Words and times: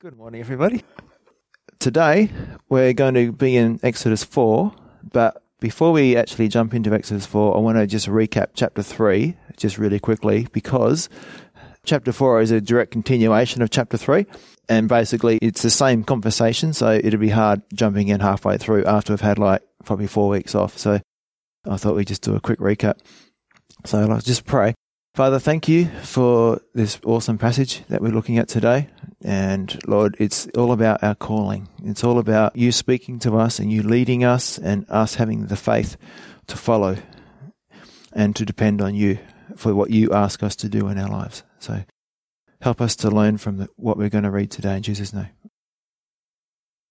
Good 0.00 0.16
morning, 0.16 0.40
everybody. 0.40 0.84
Today 1.80 2.30
we're 2.68 2.92
going 2.92 3.14
to 3.14 3.32
be 3.32 3.56
in 3.56 3.80
Exodus 3.82 4.22
4, 4.22 4.72
but 5.12 5.42
before 5.58 5.90
we 5.90 6.16
actually 6.16 6.46
jump 6.46 6.72
into 6.72 6.94
Exodus 6.94 7.26
4, 7.26 7.56
I 7.56 7.58
want 7.58 7.78
to 7.78 7.86
just 7.88 8.06
recap 8.06 8.50
chapter 8.54 8.80
3 8.80 9.36
just 9.56 9.76
really 9.76 9.98
quickly 9.98 10.46
because 10.52 11.08
chapter 11.84 12.12
4 12.12 12.42
is 12.42 12.52
a 12.52 12.60
direct 12.60 12.92
continuation 12.92 13.60
of 13.60 13.70
chapter 13.70 13.96
3 13.96 14.24
and 14.68 14.88
basically 14.88 15.40
it's 15.42 15.62
the 15.62 15.70
same 15.70 16.04
conversation, 16.04 16.72
so 16.72 16.92
it'd 16.92 17.18
be 17.18 17.30
hard 17.30 17.62
jumping 17.74 18.06
in 18.06 18.20
halfway 18.20 18.56
through 18.56 18.84
after 18.84 19.12
we've 19.12 19.20
had 19.20 19.40
like 19.40 19.62
probably 19.84 20.06
four 20.06 20.28
weeks 20.28 20.54
off. 20.54 20.78
So 20.78 21.00
I 21.68 21.76
thought 21.76 21.96
we'd 21.96 22.06
just 22.06 22.22
do 22.22 22.36
a 22.36 22.40
quick 22.40 22.60
recap. 22.60 23.00
So 23.84 23.98
I'll 23.98 24.20
just 24.20 24.44
pray. 24.44 24.74
Father, 25.14 25.38
thank 25.38 25.68
you 25.68 25.86
for 26.02 26.60
this 26.74 27.00
awesome 27.04 27.38
passage 27.38 27.82
that 27.88 28.00
we're 28.00 28.12
looking 28.12 28.38
at 28.38 28.48
today. 28.48 28.88
And 29.22 29.76
Lord, 29.86 30.16
it's 30.20 30.46
all 30.56 30.70
about 30.70 31.02
our 31.02 31.16
calling. 31.16 31.68
It's 31.84 32.04
all 32.04 32.18
about 32.18 32.54
you 32.54 32.70
speaking 32.70 33.18
to 33.20 33.36
us 33.36 33.58
and 33.58 33.72
you 33.72 33.82
leading 33.82 34.22
us 34.22 34.58
and 34.58 34.86
us 34.88 35.16
having 35.16 35.46
the 35.46 35.56
faith 35.56 35.96
to 36.46 36.56
follow 36.56 36.96
and 38.12 38.36
to 38.36 38.44
depend 38.44 38.80
on 38.80 38.94
you 38.94 39.18
for 39.56 39.74
what 39.74 39.90
you 39.90 40.12
ask 40.12 40.42
us 40.42 40.54
to 40.56 40.68
do 40.68 40.86
in 40.88 40.98
our 40.98 41.08
lives. 41.08 41.42
So 41.58 41.82
help 42.60 42.80
us 42.80 42.94
to 42.96 43.10
learn 43.10 43.38
from 43.38 43.58
the, 43.58 43.68
what 43.76 43.96
we're 43.96 44.08
going 44.08 44.24
to 44.24 44.30
read 44.30 44.50
today 44.50 44.76
in 44.76 44.82
Jesus' 44.82 45.12
name. 45.12 45.30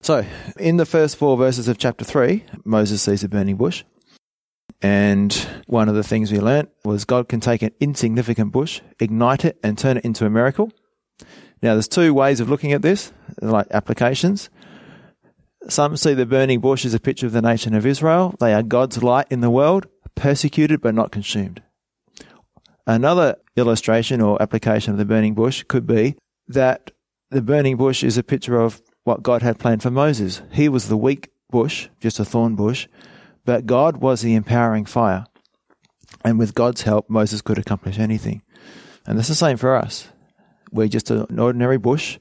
So, 0.01 0.25
in 0.59 0.77
the 0.77 0.85
first 0.85 1.17
four 1.17 1.37
verses 1.37 1.67
of 1.67 1.79
chapter 1.79 2.05
3, 2.05 2.43
Moses 2.63 3.01
sees 3.01 3.23
a 3.23 3.29
burning 3.29 3.55
bush. 3.55 3.83
And 4.81 5.33
one 5.65 5.89
of 5.89 5.95
the 5.95 6.03
things 6.03 6.31
we 6.31 6.39
learnt 6.39 6.69
was 6.85 7.05
God 7.05 7.27
can 7.27 7.39
take 7.39 7.61
an 7.61 7.71
insignificant 7.79 8.51
bush, 8.51 8.81
ignite 8.99 9.43
it, 9.43 9.57
and 9.63 9.77
turn 9.77 9.97
it 9.97 10.05
into 10.05 10.25
a 10.25 10.29
miracle. 10.29 10.71
Now, 11.61 11.73
there's 11.73 11.87
two 11.87 12.13
ways 12.13 12.39
of 12.39 12.49
looking 12.49 12.71
at 12.71 12.83
this, 12.83 13.11
like 13.41 13.67
applications. 13.71 14.49
Some 15.67 15.97
see 15.97 16.13
the 16.13 16.25
burning 16.25 16.59
bush 16.59 16.85
as 16.85 16.93
a 16.93 16.99
picture 16.99 17.25
of 17.25 17.31
the 17.31 17.41
nation 17.41 17.73
of 17.73 17.85
Israel. 17.85 18.35
They 18.39 18.53
are 18.53 18.61
God's 18.61 19.01
light 19.01 19.25
in 19.31 19.41
the 19.41 19.49
world, 19.49 19.87
persecuted 20.15 20.81
but 20.81 20.93
not 20.93 21.11
consumed. 21.11 21.63
Another 22.85 23.35
illustration 23.55 24.21
or 24.21 24.41
application 24.41 24.93
of 24.93 24.97
the 24.97 25.05
burning 25.05 25.33
bush 25.33 25.63
could 25.67 25.87
be 25.87 26.15
that 26.47 26.91
the 27.31 27.41
burning 27.41 27.75
bush 27.75 28.03
is 28.03 28.17
a 28.17 28.23
picture 28.23 28.61
of 28.61 28.81
what 29.03 29.23
God 29.23 29.41
had 29.41 29.59
planned 29.59 29.81
for 29.81 29.91
Moses. 29.91 30.41
He 30.51 30.69
was 30.69 30.87
the 30.87 30.95
weak 30.95 31.29
bush, 31.49 31.89
just 31.99 32.19
a 32.19 32.25
thorn 32.25 32.55
bush, 32.55 32.87
but 33.47 33.65
God 33.65 33.97
was 33.97 34.21
the 34.21 34.35
empowering 34.35 34.83
fire. 34.83 35.25
And 36.23 36.37
with 36.37 36.53
God's 36.53 36.81
help, 36.81 37.09
Moses 37.09 37.41
could 37.41 37.57
accomplish 37.57 37.97
anything. 37.97 38.41
And 39.05 39.17
that's 39.17 39.29
the 39.29 39.35
same 39.35 39.55
for 39.55 39.73
us. 39.73 40.09
We're 40.69 40.89
just 40.89 41.09
an 41.09 41.39
ordinary 41.39 41.77
bush, 41.77 42.19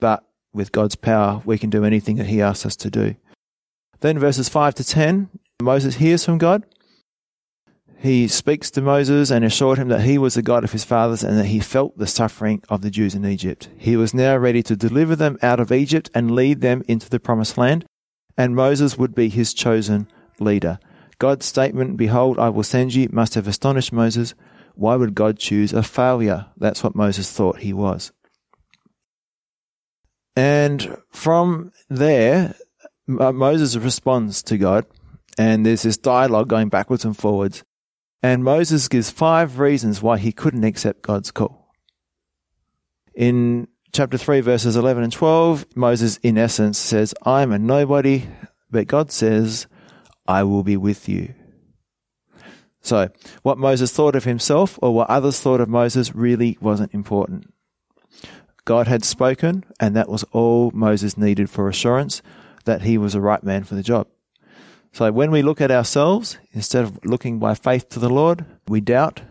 but 0.00 0.24
with 0.52 0.72
God's 0.72 0.96
power, 0.96 1.40
we 1.44 1.56
can 1.56 1.70
do 1.70 1.84
anything 1.84 2.16
that 2.16 2.26
He 2.26 2.42
asks 2.42 2.66
us 2.66 2.74
to 2.76 2.90
do. 2.90 3.14
Then 4.00 4.18
verses 4.18 4.48
5 4.48 4.74
to 4.74 4.84
10, 4.84 5.30
Moses 5.62 5.94
hears 5.94 6.24
from 6.24 6.38
God. 6.38 6.66
He 7.98 8.26
speaks 8.26 8.68
to 8.72 8.82
Moses 8.82 9.30
and 9.30 9.44
assured 9.44 9.78
him 9.78 9.88
that 9.88 10.02
he 10.02 10.18
was 10.18 10.34
the 10.34 10.42
God 10.42 10.64
of 10.64 10.72
his 10.72 10.84
fathers 10.84 11.24
and 11.24 11.38
that 11.38 11.46
he 11.46 11.60
felt 11.60 11.96
the 11.96 12.06
suffering 12.06 12.62
of 12.68 12.82
the 12.82 12.90
Jews 12.90 13.14
in 13.14 13.24
Egypt. 13.24 13.70
He 13.78 13.96
was 13.96 14.12
now 14.12 14.36
ready 14.36 14.62
to 14.64 14.76
deliver 14.76 15.16
them 15.16 15.38
out 15.42 15.60
of 15.60 15.72
Egypt 15.72 16.10
and 16.14 16.30
lead 16.30 16.60
them 16.60 16.82
into 16.86 17.08
the 17.08 17.18
promised 17.18 17.56
land, 17.56 17.86
and 18.36 18.54
Moses 18.54 18.98
would 18.98 19.14
be 19.14 19.30
his 19.30 19.54
chosen 19.54 20.08
leader. 20.40 20.78
God's 21.18 21.46
statement, 21.46 21.96
Behold, 21.96 22.38
I 22.38 22.50
will 22.50 22.62
send 22.62 22.94
you, 22.94 23.08
must 23.10 23.34
have 23.34 23.48
astonished 23.48 23.92
Moses. 23.92 24.34
Why 24.74 24.96
would 24.96 25.14
God 25.14 25.38
choose 25.38 25.72
a 25.72 25.82
failure? 25.82 26.46
That's 26.56 26.84
what 26.84 26.94
Moses 26.94 27.32
thought 27.32 27.60
he 27.60 27.72
was. 27.72 28.12
And 30.36 30.98
from 31.10 31.72
there, 31.88 32.54
uh, 33.08 33.32
Moses 33.32 33.76
responds 33.76 34.42
to 34.44 34.58
God, 34.58 34.84
and 35.38 35.64
there's 35.64 35.82
this 35.82 35.96
dialogue 35.96 36.48
going 36.48 36.68
backwards 36.68 37.06
and 37.06 37.16
forwards. 37.16 37.64
And 38.22 38.44
Moses 38.44 38.88
gives 38.88 39.10
five 39.10 39.58
reasons 39.58 40.02
why 40.02 40.18
he 40.18 40.32
couldn't 40.32 40.64
accept 40.64 41.02
God's 41.02 41.30
call. 41.30 41.72
In 43.14 43.68
chapter 43.92 44.18
3, 44.18 44.40
verses 44.40 44.76
11 44.76 45.04
and 45.04 45.12
12, 45.12 45.66
Moses, 45.74 46.18
in 46.18 46.36
essence, 46.36 46.76
says, 46.76 47.14
I'm 47.22 47.52
a 47.52 47.58
nobody, 47.58 48.26
but 48.70 48.88
God 48.88 49.10
says, 49.10 49.66
I 50.28 50.42
will 50.42 50.62
be 50.62 50.76
with 50.76 51.08
you. 51.08 51.34
So, 52.80 53.08
what 53.42 53.58
Moses 53.58 53.92
thought 53.92 54.14
of 54.14 54.24
himself 54.24 54.78
or 54.80 54.94
what 54.94 55.10
others 55.10 55.40
thought 55.40 55.60
of 55.60 55.68
Moses 55.68 56.14
really 56.14 56.56
wasn't 56.60 56.94
important. 56.94 57.52
God 58.64 58.86
had 58.86 59.04
spoken, 59.04 59.64
and 59.80 59.96
that 59.96 60.08
was 60.08 60.24
all 60.30 60.70
Moses 60.72 61.16
needed 61.16 61.50
for 61.50 61.68
assurance 61.68 62.22
that 62.64 62.82
he 62.82 62.96
was 62.96 63.14
the 63.14 63.20
right 63.20 63.42
man 63.42 63.64
for 63.64 63.74
the 63.74 63.82
job. 63.82 64.06
So, 64.92 65.10
when 65.10 65.30
we 65.32 65.42
look 65.42 65.60
at 65.60 65.72
ourselves, 65.72 66.38
instead 66.52 66.84
of 66.84 67.04
looking 67.04 67.38
by 67.38 67.54
faith 67.54 67.88
to 67.90 67.98
the 67.98 68.08
Lord, 68.08 68.44
we 68.68 68.80
doubt, 68.80 69.22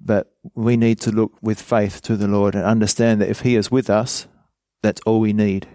but 0.00 0.32
we 0.54 0.78
need 0.78 1.00
to 1.00 1.10
look 1.10 1.32
with 1.42 1.60
faith 1.60 2.00
to 2.02 2.16
the 2.16 2.28
Lord 2.28 2.54
and 2.54 2.64
understand 2.64 3.20
that 3.20 3.28
if 3.28 3.40
He 3.40 3.56
is 3.56 3.70
with 3.70 3.90
us, 3.90 4.26
that's 4.82 5.02
all 5.04 5.20
we 5.20 5.34
need 5.34 5.68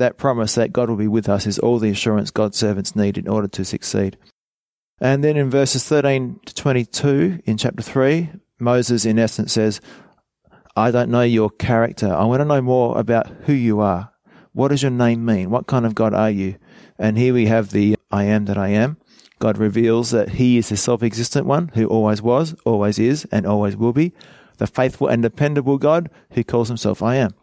that 0.00 0.18
promise 0.18 0.54
that 0.56 0.72
God 0.72 0.88
will 0.88 0.96
be 0.96 1.08
with 1.08 1.28
us 1.28 1.46
is 1.46 1.58
all 1.58 1.78
the 1.78 1.90
assurance 1.90 2.30
God's 2.30 2.58
servants 2.58 2.96
need 2.96 3.16
in 3.16 3.28
order 3.28 3.48
to 3.48 3.64
succeed. 3.64 4.18
And 5.00 5.22
then 5.24 5.36
in 5.36 5.48
verses 5.48 5.84
13 5.84 6.40
to 6.44 6.54
22 6.54 7.40
in 7.44 7.56
chapter 7.56 7.82
3, 7.82 8.30
Moses 8.58 9.04
in 9.04 9.18
essence 9.18 9.52
says, 9.52 9.80
I 10.76 10.90
don't 10.90 11.10
know 11.10 11.22
your 11.22 11.50
character. 11.50 12.12
I 12.12 12.24
want 12.24 12.40
to 12.40 12.44
know 12.44 12.60
more 12.60 12.98
about 12.98 13.28
who 13.44 13.52
you 13.52 13.80
are. 13.80 14.12
What 14.52 14.68
does 14.68 14.82
your 14.82 14.90
name 14.90 15.24
mean? 15.24 15.50
What 15.50 15.66
kind 15.66 15.86
of 15.86 15.94
God 15.94 16.12
are 16.12 16.30
you? 16.30 16.56
And 16.98 17.16
here 17.16 17.32
we 17.32 17.46
have 17.46 17.70
the 17.70 17.96
I 18.10 18.24
am 18.24 18.46
that 18.46 18.58
I 18.58 18.68
am. 18.68 18.98
God 19.38 19.56
reveals 19.56 20.10
that 20.10 20.30
He 20.30 20.58
is 20.58 20.68
the 20.68 20.76
self 20.76 21.02
existent 21.02 21.46
one 21.46 21.68
who 21.74 21.86
always 21.86 22.20
was, 22.20 22.54
always 22.64 22.98
is, 22.98 23.26
and 23.32 23.46
always 23.46 23.76
will 23.76 23.92
be, 23.92 24.12
the 24.58 24.66
faithful 24.66 25.08
and 25.08 25.22
dependable 25.22 25.78
God 25.78 26.10
who 26.32 26.44
calls 26.44 26.68
Himself 26.68 27.02
I 27.02 27.16
am. 27.16 27.34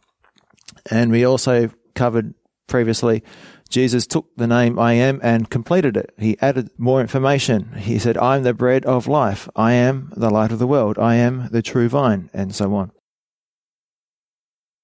And 0.91 1.11
we 1.11 1.25
also 1.25 1.71
covered 1.95 2.35
previously, 2.67 3.23
Jesus 3.69 4.07
took 4.07 4.27
the 4.37 4.47
name 4.47 4.79
I 4.79 4.93
am 4.93 5.19
and 5.23 5.49
completed 5.49 5.97
it. 5.97 6.13
He 6.17 6.37
added 6.41 6.69
more 6.77 7.01
information. 7.01 7.73
He 7.73 7.99
said, 7.99 8.17
I'm 8.17 8.43
the 8.43 8.53
bread 8.53 8.85
of 8.85 9.07
life. 9.07 9.49
I 9.55 9.73
am 9.73 10.13
the 10.15 10.29
light 10.29 10.51
of 10.51 10.59
the 10.59 10.67
world. 10.67 10.97
I 10.97 11.15
am 11.15 11.49
the 11.51 11.61
true 11.61 11.89
vine, 11.89 12.29
and 12.33 12.55
so 12.55 12.73
on. 12.75 12.91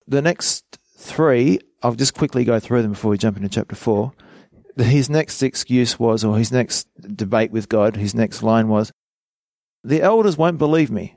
The 0.07 0.21
next 0.21 0.79
three, 0.97 1.59
I'll 1.81 1.95
just 1.95 2.13
quickly 2.13 2.43
go 2.43 2.59
through 2.59 2.81
them 2.81 2.91
before 2.91 3.11
we 3.11 3.17
jump 3.17 3.37
into 3.37 3.49
chapter 3.49 3.75
four. 3.75 4.13
His 4.75 5.09
next 5.09 5.41
excuse 5.43 5.99
was, 5.99 6.23
or 6.23 6.37
his 6.37 6.51
next 6.51 6.87
debate 7.15 7.51
with 7.51 7.69
God, 7.69 7.95
his 7.95 8.15
next 8.15 8.43
line 8.43 8.67
was, 8.67 8.91
the 9.83 10.01
elders 10.01 10.37
won't 10.37 10.57
believe 10.57 10.89
me. 10.91 11.15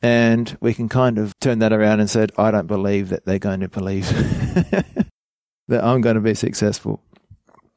And 0.00 0.56
we 0.60 0.74
can 0.74 0.88
kind 0.88 1.18
of 1.18 1.38
turn 1.40 1.60
that 1.60 1.72
around 1.72 2.00
and 2.00 2.10
said, 2.10 2.32
I 2.36 2.50
don't 2.50 2.66
believe 2.66 3.08
that 3.08 3.24
they're 3.24 3.38
going 3.38 3.60
to 3.60 3.68
believe. 3.68 4.06
that 5.68 5.84
I'm 5.84 6.00
going 6.00 6.16
to 6.16 6.20
be 6.20 6.34
successful. 6.34 7.02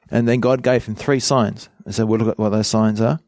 And 0.09 0.27
then 0.27 0.39
God 0.39 0.63
gave 0.63 0.85
him 0.85 0.95
three 0.95 1.19
signs. 1.19 1.69
And 1.85 1.93
so 1.93 2.05
we'll 2.05 2.19
look 2.19 2.29
at 2.29 2.39
what 2.39 2.49
those 2.49 2.67
signs 2.67 3.01
are. 3.01 3.19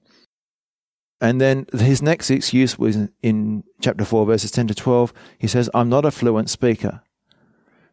And 1.22 1.42
then 1.42 1.66
his 1.74 2.02
next 2.02 2.30
excuse 2.30 2.80
was 2.80 2.98
in 3.22 3.64
chapter 3.82 4.06
4, 4.06 4.26
verses 4.26 4.52
10 4.52 4.68
to 4.68 4.76
12. 4.76 5.14
He 5.38 5.48
says, 5.48 5.70
I'm 5.74 5.90
not 5.90 6.06
a 6.06 6.12
fluent 6.12 6.50
speaker. 6.50 7.02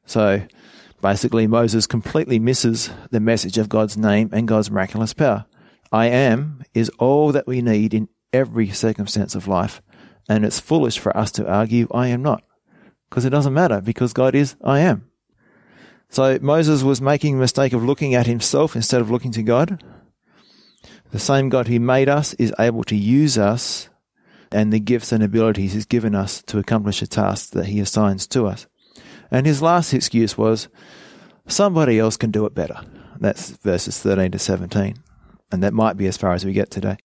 So 0.04 0.42
basically, 1.02 1.48
Moses 1.48 1.88
completely 1.88 2.38
misses 2.38 2.90
the 3.10 3.18
message 3.18 3.58
of 3.58 3.68
God's 3.68 3.96
name 3.96 4.30
and 4.32 4.46
God's 4.46 4.70
miraculous 4.70 5.12
power. 5.12 5.46
I 5.90 6.06
am 6.06 6.62
is 6.72 6.88
all 6.98 7.32
that 7.32 7.48
we 7.48 7.62
need 7.62 7.94
in 7.94 8.08
every 8.32 8.70
circumstance 8.70 9.34
of 9.34 9.48
life. 9.48 9.82
And 10.28 10.44
it's 10.44 10.60
foolish 10.60 10.98
for 10.98 11.16
us 11.16 11.32
to 11.32 11.48
argue, 11.48 11.88
I 11.92 12.08
am 12.08 12.22
not. 12.22 12.44
Because 13.08 13.24
it 13.24 13.30
doesn't 13.30 13.54
matter, 13.54 13.80
because 13.80 14.12
God 14.12 14.34
is, 14.34 14.56
I 14.62 14.80
am. 14.80 15.08
So 16.08 16.38
Moses 16.40 16.82
was 16.82 17.00
making 17.00 17.34
the 17.34 17.40
mistake 17.40 17.72
of 17.72 17.84
looking 17.84 18.14
at 18.14 18.26
himself 18.26 18.76
instead 18.76 19.00
of 19.00 19.10
looking 19.10 19.32
to 19.32 19.42
God. 19.42 19.82
The 21.10 21.18
same 21.18 21.48
God 21.48 21.68
who 21.68 21.80
made 21.80 22.08
us 22.08 22.34
is 22.34 22.54
able 22.58 22.84
to 22.84 22.96
use 22.96 23.38
us 23.38 23.88
and 24.52 24.72
the 24.72 24.80
gifts 24.80 25.12
and 25.12 25.22
abilities 25.22 25.72
he's 25.72 25.86
given 25.86 26.14
us 26.14 26.42
to 26.42 26.58
accomplish 26.58 27.02
a 27.02 27.06
task 27.06 27.50
that 27.50 27.66
he 27.66 27.80
assigns 27.80 28.26
to 28.28 28.46
us. 28.46 28.66
And 29.30 29.46
his 29.46 29.60
last 29.60 29.92
excuse 29.92 30.38
was, 30.38 30.68
somebody 31.48 31.98
else 31.98 32.16
can 32.16 32.30
do 32.30 32.46
it 32.46 32.54
better. 32.54 32.80
That's 33.18 33.50
verses 33.50 33.98
13 33.98 34.32
to 34.32 34.38
17. 34.38 34.96
And 35.52 35.62
that 35.62 35.72
might 35.72 35.96
be 35.96 36.06
as 36.06 36.16
far 36.16 36.32
as 36.32 36.44
we 36.44 36.52
get 36.52 36.70
today. 36.70 36.96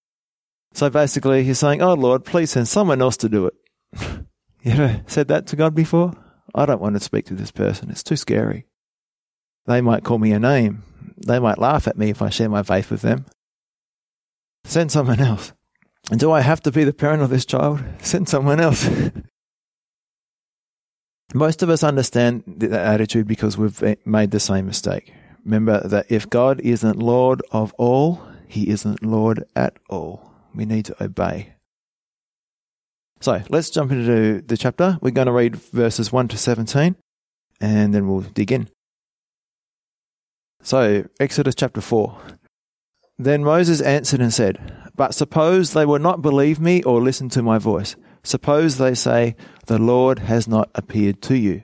So 0.74 0.90
basically, 0.90 1.44
he's 1.44 1.60
saying, 1.60 1.82
Oh 1.82 1.94
Lord, 1.94 2.26
please 2.26 2.52
send 2.52 2.68
someone 2.68 3.02
else 3.02 3.18
to 3.18 3.30
do 3.30 3.48
it. 3.48 3.54
you 4.64 4.72
ever 4.72 5.02
said 5.08 5.28
that 5.28 5.48
to 5.48 5.56
God 5.56 5.76
before? 5.76 6.14
I 6.56 6.66
don't 6.66 6.82
want 6.82 6.96
to 6.96 7.00
speak 7.00 7.26
to 7.26 7.34
this 7.34 7.52
person. 7.52 7.90
It's 7.90 8.04
too 8.04 8.16
scary. 8.16 8.66
They 9.66 9.82
might 9.82 10.04
call 10.04 10.18
me 10.18 10.32
a 10.32 10.40
name. 10.40 10.84
They 11.18 11.40
might 11.40 11.60
laugh 11.60 11.88
at 11.88 11.98
me 11.98 12.10
if 12.10 12.22
I 12.22 12.30
share 12.30 12.50
my 12.50 12.64
faith 12.64 12.90
with 12.90 13.02
them. 13.02 13.26
Send 14.64 14.92
someone 14.92 15.20
else. 15.20 15.54
And 16.10 16.20
do 16.20 16.32
I 16.32 16.42
have 16.42 16.62
to 16.64 16.72
be 16.72 16.84
the 16.84 16.94
parent 16.94 17.22
of 17.22 17.30
this 17.30 17.46
child? 17.46 17.84
Send 18.02 18.28
someone 18.28 18.60
else. 18.60 18.90
Most 21.34 21.64
of 21.64 21.70
us 21.70 21.84
understand 21.84 22.44
that 22.46 22.74
attitude 22.74 23.28
because 23.28 23.58
we've 23.58 23.98
made 24.06 24.32
the 24.32 24.40
same 24.40 24.66
mistake. 24.66 25.14
Remember 25.46 25.88
that 25.88 26.08
if 26.10 26.30
God 26.30 26.60
isn't 26.62 27.00
Lord 27.00 27.42
of 27.52 27.74
all, 27.78 28.22
he 28.48 28.70
isn't 28.70 29.04
Lord 29.04 29.46
at 29.56 29.78
all. 29.90 30.32
We 30.54 30.66
need 30.66 30.86
to 30.86 31.04
obey. 31.04 31.54
So 33.22 33.42
let's 33.50 33.70
jump 33.70 33.92
into 33.92 34.42
the 34.42 34.58
chapter. 34.58 34.98
We're 35.02 35.12
going 35.12 35.28
to 35.28 35.32
read 35.32 35.56
verses 35.56 36.12
1 36.12 36.28
to 36.30 36.38
17 36.38 36.96
and 37.62 37.94
then 37.94 38.10
we'll 38.10 38.22
dig 38.22 38.52
in. 38.52 38.68
So, 40.64 41.08
Exodus 41.20 41.56
chapter 41.56 41.82
4. 41.82 42.18
Then 43.18 43.44
Moses 43.44 43.82
answered 43.82 44.22
and 44.22 44.34
said, 44.34 44.92
But 44.96 45.16
suppose 45.16 45.74
they 45.74 45.86
will 45.86 46.00
not 46.00 46.22
believe 46.22 46.60
me 46.60 46.84
or 46.84 47.02
listen 47.02 47.30
to 47.30 47.42
my 47.42 47.58
voice. 47.58 47.96
Suppose 48.24 48.78
they 48.78 48.94
say, 48.94 49.36
The 49.66 49.80
Lord 49.80 50.20
has 50.20 50.48
not 50.48 50.70
appeared 50.76 51.22
to 51.24 51.36
you. 51.36 51.64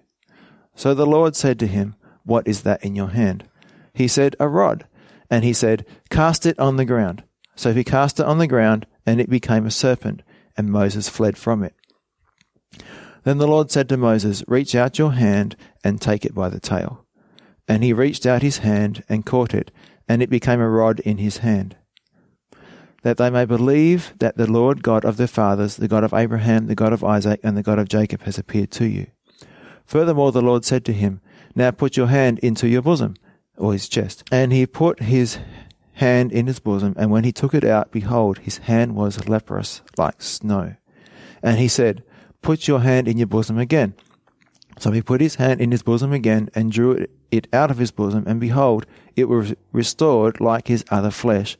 So 0.75 0.93
the 0.93 1.05
Lord 1.05 1.35
said 1.35 1.59
to 1.59 1.67
him, 1.67 1.95
What 2.23 2.47
is 2.47 2.63
that 2.63 2.83
in 2.83 2.95
your 2.95 3.09
hand? 3.09 3.47
He 3.93 4.07
said, 4.07 4.35
A 4.39 4.47
rod. 4.47 4.87
And 5.29 5.43
he 5.43 5.53
said, 5.53 5.85
Cast 6.09 6.45
it 6.45 6.57
on 6.59 6.77
the 6.77 6.85
ground. 6.85 7.23
So 7.55 7.73
he 7.73 7.83
cast 7.83 8.19
it 8.19 8.25
on 8.25 8.37
the 8.37 8.47
ground, 8.47 8.85
and 9.05 9.19
it 9.19 9.29
became 9.29 9.65
a 9.65 9.71
serpent, 9.71 10.21
and 10.55 10.71
Moses 10.71 11.09
fled 11.09 11.37
from 11.37 11.63
it. 11.63 11.73
Then 13.23 13.39
the 13.39 13.47
Lord 13.47 13.71
said 13.71 13.89
to 13.89 13.97
Moses, 13.97 14.43
Reach 14.47 14.75
out 14.75 14.99
your 14.99 15.13
hand 15.13 15.55
and 15.83 15.99
take 15.99 16.23
it 16.23 16.35
by 16.35 16.49
the 16.49 16.59
tail. 16.59 17.06
And 17.67 17.83
he 17.83 17.93
reached 17.93 18.25
out 18.25 18.41
his 18.41 18.59
hand 18.59 19.03
and 19.09 19.25
caught 19.25 19.53
it, 19.53 19.71
and 20.07 20.21
it 20.21 20.29
became 20.29 20.61
a 20.61 20.69
rod 20.69 20.99
in 21.01 21.17
his 21.17 21.37
hand. 21.39 21.75
That 23.03 23.17
they 23.17 23.29
may 23.29 23.45
believe 23.45 24.13
that 24.19 24.37
the 24.37 24.49
Lord 24.49 24.83
God 24.83 25.05
of 25.05 25.17
their 25.17 25.27
fathers, 25.27 25.75
the 25.75 25.87
God 25.87 26.03
of 26.03 26.13
Abraham, 26.13 26.67
the 26.67 26.75
God 26.75 26.93
of 26.93 27.03
Isaac, 27.03 27.39
and 27.43 27.55
the 27.55 27.63
God 27.63 27.79
of 27.79 27.89
Jacob 27.89 28.21
has 28.23 28.37
appeared 28.37 28.71
to 28.71 28.85
you. 28.85 29.07
Furthermore, 29.85 30.31
the 30.31 30.41
Lord 30.41 30.65
said 30.65 30.83
to 30.85 30.93
him, 30.93 31.21
Now 31.55 31.71
put 31.71 31.95
your 31.95 32.07
hand 32.07 32.39
into 32.39 32.67
your 32.67 32.81
bosom, 32.81 33.15
or 33.57 33.73
his 33.73 33.87
chest. 33.87 34.23
And 34.31 34.51
he 34.51 34.65
put 34.65 35.01
his 35.01 35.39
hand 35.93 36.31
in 36.31 36.47
his 36.47 36.59
bosom, 36.59 36.93
and 36.97 37.09
when 37.11 37.23
he 37.23 37.31
took 37.31 37.53
it 37.53 37.63
out, 37.63 37.91
behold, 37.91 38.39
his 38.39 38.59
hand 38.59 38.95
was 38.95 39.27
leprous 39.27 39.81
like 39.97 40.21
snow. 40.21 40.75
And 41.41 41.57
he 41.57 41.67
said, 41.67 42.03
Put 42.41 42.67
your 42.67 42.81
hand 42.81 43.07
in 43.07 43.17
your 43.17 43.27
bosom 43.27 43.57
again. 43.57 43.95
So 44.79 44.91
he 44.91 45.01
put 45.01 45.21
his 45.21 45.35
hand 45.35 45.59
in 45.59 45.71
his 45.71 45.83
bosom 45.83 46.13
again, 46.13 46.49
and 46.53 46.71
drew 46.71 46.91
it 46.91 47.11
out 47.53 47.71
of 47.71 47.77
his 47.77 47.91
bosom, 47.91 48.23
and 48.27 48.39
behold, 48.39 48.85
it 49.15 49.25
was 49.25 49.53
restored 49.71 50.39
like 50.39 50.67
his 50.67 50.85
other 50.89 51.11
flesh. 51.11 51.57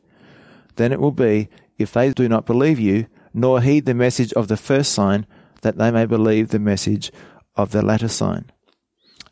Then 0.76 0.92
it 0.92 1.00
will 1.00 1.12
be, 1.12 1.50
if 1.78 1.92
they 1.94 2.12
do 2.12 2.30
not 2.30 2.46
believe 2.46 2.80
you, 2.80 3.08
nor 3.34 3.62
heed 3.62 3.86
the 3.86 3.94
message 3.94 4.34
of 4.34 4.48
the 4.48 4.58
first 4.58 4.92
sign, 4.92 5.26
that 5.62 5.78
they 5.78 5.92
may 5.92 6.06
believe 6.06 6.50
the 6.50 6.60
message 6.60 7.12
of 7.56 7.72
the 7.72 7.82
latter 7.82 8.08
sign. 8.08 8.52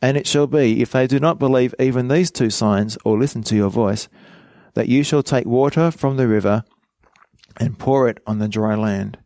And 0.02 0.18
it 0.18 0.28
shall 0.28 0.48
be, 0.48 0.82
if 0.82 0.92
they 0.92 1.08
do 1.08 1.20
not 1.20 1.40
believe 1.40 1.74
even 1.80 2.08
these 2.08 2.32
two 2.32 2.50
signs, 2.50 2.98
or 3.06 3.18
listen 3.18 3.44
to 3.44 3.56
your 3.56 3.70
voice, 3.70 4.08
that 4.74 4.90
you 4.90 5.04
shall 5.04 5.24
take 5.24 5.46
water 5.46 5.90
from 5.90 6.18
the 6.18 6.28
river 6.28 6.64
and 7.58 7.80
pour 7.80 8.10
it 8.10 8.20
on 8.28 8.40
the 8.40 8.50
dry 8.50 8.76
land. 8.76 9.18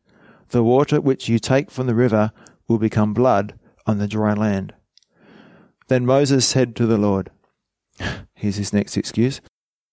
The 0.49 0.63
water 0.63 1.01
which 1.01 1.27
you 1.27 1.39
take 1.39 1.71
from 1.71 1.87
the 1.87 1.95
river 1.95 2.31
will 2.67 2.77
become 2.77 3.13
blood 3.13 3.59
on 3.85 3.97
the 3.97 4.07
dry 4.07 4.33
land. 4.33 4.73
Then 5.89 6.05
Moses 6.05 6.45
said 6.45 6.75
to 6.75 6.85
the 6.85 6.99
Lord, 6.99 7.31
Here's 8.35 8.57
his 8.57 8.71
next 8.71 8.95
excuse. 8.95 9.41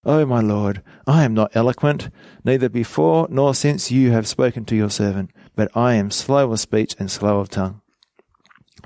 O 0.05 0.21
oh, 0.21 0.27
my 0.27 0.41
Lord, 0.41 0.83
I 1.07 1.25
am 1.25 1.33
not 1.33 1.57
eloquent, 1.57 2.11
neither 2.45 2.69
before 2.69 3.27
nor 3.31 3.55
since 3.55 3.91
you 3.91 4.13
have 4.13 4.29
spoken 4.29 4.67
to 4.67 4.77
your 4.77 4.91
servant, 4.91 5.31
but 5.57 5.75
I 5.75 5.95
am 5.95 6.11
slow 6.11 6.53
of 6.53 6.61
speech 6.61 6.95
and 6.99 7.11
slow 7.11 7.41
of 7.41 7.49
tongue. 7.49 7.81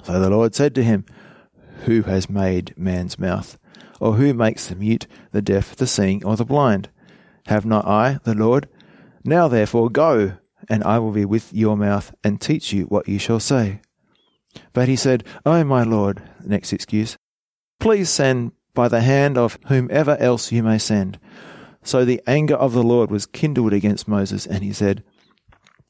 So 0.05 0.21
the 0.21 0.31
Lord 0.31 0.55
said 0.55 0.73
to 0.77 0.85
him, 0.85 1.05
Who 1.85 2.03
has 2.03 2.31
made 2.31 2.75
man's 2.79 3.19
mouth? 3.19 3.59
Or 4.01 4.15
who 4.15 4.33
makes 4.33 4.69
the 4.69 4.77
mute, 4.77 5.07
the 5.33 5.43
deaf, 5.43 5.75
the 5.75 5.89
seeing, 5.89 6.25
or 6.25 6.37
the 6.37 6.45
blind? 6.45 6.91
Have 7.47 7.67
not 7.67 7.87
I, 7.87 8.21
the 8.23 8.35
Lord? 8.35 8.69
Now 9.25 9.49
therefore 9.49 9.91
go, 9.91 10.39
and 10.71 10.85
I 10.85 11.01
will 11.01 11.13
be 11.13 11.25
with 11.25 11.53
your 11.53 11.77
mouth, 11.77 12.15
and 12.23 12.41
teach 12.41 12.73
you 12.73 12.85
what 12.85 13.09
you 13.09 13.19
shall 13.19 13.41
say. 13.41 13.81
But 14.73 14.89
he 14.89 14.97
said, 14.97 15.25
Oh, 15.45 15.63
my 15.65 15.83
Lord, 15.83 16.23
next 16.45 16.73
excuse, 16.73 17.17
please 17.79 18.11
send 18.11 18.53
by 18.75 18.89
the 18.89 19.01
hand 19.01 19.37
of 19.37 19.59
whomever 19.67 20.17
else 20.19 20.53
you 20.53 20.63
may 20.63 20.79
send. 20.79 21.19
So 21.83 22.05
the 22.05 22.21
anger 22.27 22.55
of 22.55 22.73
the 22.73 22.83
Lord 22.83 23.11
was 23.11 23.27
kindled 23.27 23.73
against 23.73 24.09
Moses, 24.09 24.47
and 24.47 24.63
he 24.63 24.73
said, 24.73 25.03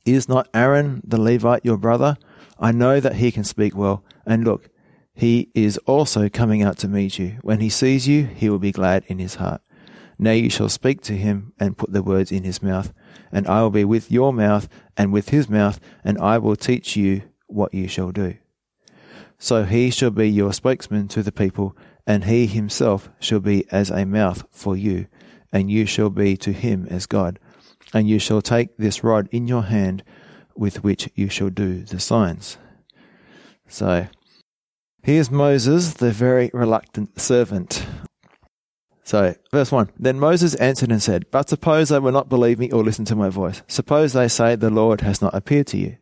Is 0.04 0.28
not 0.28 0.48
Aaron 0.54 1.02
the 1.04 1.20
Levite 1.20 1.64
your 1.64 1.76
brother? 1.76 2.16
I 2.58 2.72
know 2.72 3.00
that 3.00 3.16
he 3.16 3.32
can 3.32 3.44
speak 3.44 3.74
well, 3.74 4.04
and 4.24 4.44
look, 4.44 4.68
he 5.14 5.50
is 5.54 5.76
also 5.78 6.28
coming 6.28 6.62
out 6.62 6.78
to 6.78 6.88
meet 6.88 7.18
you. 7.18 7.38
When 7.42 7.60
he 7.60 7.68
sees 7.68 8.06
you, 8.06 8.24
he 8.24 8.48
will 8.48 8.58
be 8.58 8.72
glad 8.72 9.04
in 9.06 9.18
his 9.18 9.36
heart. 9.36 9.60
Now 10.18 10.32
you 10.32 10.50
shall 10.50 10.68
speak 10.68 11.00
to 11.02 11.16
him 11.16 11.52
and 11.58 11.78
put 11.78 11.92
the 11.92 12.02
words 12.02 12.30
in 12.30 12.44
his 12.44 12.62
mouth, 12.62 12.92
and 13.32 13.46
I 13.46 13.62
will 13.62 13.70
be 13.70 13.84
with 13.84 14.10
your 14.10 14.32
mouth 14.32 14.68
and 14.96 15.12
with 15.12 15.30
his 15.30 15.48
mouth, 15.48 15.80
and 16.04 16.18
I 16.18 16.38
will 16.38 16.56
teach 16.56 16.96
you 16.96 17.22
what 17.46 17.74
you 17.74 17.88
shall 17.88 18.12
do. 18.12 18.36
So 19.42 19.64
he 19.64 19.90
shall 19.90 20.10
be 20.10 20.28
your 20.28 20.52
spokesman 20.52 21.08
to 21.08 21.22
the 21.22 21.32
people, 21.32 21.74
and 22.06 22.24
he 22.24 22.46
himself 22.46 23.08
shall 23.20 23.40
be 23.40 23.64
as 23.72 23.90
a 23.90 24.04
mouth 24.04 24.44
for 24.50 24.76
you, 24.76 25.06
and 25.50 25.70
you 25.70 25.86
shall 25.86 26.10
be 26.10 26.36
to 26.36 26.52
him 26.52 26.86
as 26.90 27.06
God. 27.06 27.38
And 27.94 28.06
you 28.06 28.18
shall 28.18 28.42
take 28.42 28.76
this 28.76 29.02
rod 29.02 29.30
in 29.32 29.48
your 29.48 29.62
hand 29.62 30.04
with 30.54 30.84
which 30.84 31.08
you 31.14 31.30
shall 31.30 31.48
do 31.48 31.82
the 31.84 31.98
signs. 31.98 32.58
So, 33.66 34.08
here's 35.02 35.30
Moses, 35.30 35.94
the 35.94 36.12
very 36.12 36.50
reluctant 36.52 37.18
servant. 37.18 37.86
So, 39.04 39.34
verse 39.50 39.72
1 39.72 39.90
Then 39.98 40.20
Moses 40.20 40.54
answered 40.56 40.92
and 40.92 41.02
said, 41.02 41.30
But 41.30 41.48
suppose 41.48 41.88
they 41.88 41.98
will 41.98 42.12
not 42.12 42.28
believe 42.28 42.58
me 42.58 42.70
or 42.70 42.84
listen 42.84 43.06
to 43.06 43.16
my 43.16 43.30
voice. 43.30 43.62
Suppose 43.68 44.12
they 44.12 44.28
say, 44.28 44.54
The 44.54 44.68
Lord 44.68 45.00
has 45.00 45.22
not 45.22 45.34
appeared 45.34 45.68
to 45.68 45.78
you. 45.78 45.96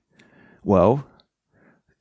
Well, 0.65 1.07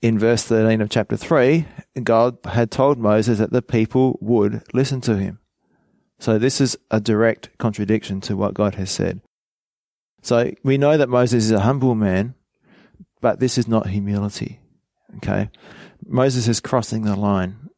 in 0.01 0.19
verse 0.19 0.43
13 0.43 0.81
of 0.81 0.89
chapter 0.89 1.17
3, 1.17 1.65
God 2.03 2.37
had 2.45 2.71
told 2.71 2.97
Moses 2.97 3.39
that 3.39 3.51
the 3.51 3.61
people 3.61 4.17
would 4.21 4.63
listen 4.73 5.01
to 5.01 5.17
him. 5.17 5.39
So 6.19 6.37
this 6.37 6.61
is 6.61 6.77
a 6.91 6.99
direct 6.99 7.49
contradiction 7.57 8.21
to 8.21 8.35
what 8.35 8.53
God 8.53 8.75
has 8.75 8.91
said. 8.91 9.21
So 10.21 10.51
we 10.63 10.77
know 10.77 10.97
that 10.97 11.09
Moses 11.09 11.45
is 11.45 11.51
a 11.51 11.61
humble 11.61 11.95
man, 11.95 12.35
but 13.21 13.39
this 13.39 13.57
is 13.57 13.67
not 13.67 13.87
humility. 13.87 14.59
Okay? 15.17 15.49
Moses 16.05 16.47
is 16.47 16.59
crossing 16.59 17.03
the 17.03 17.15
line. 17.15 17.69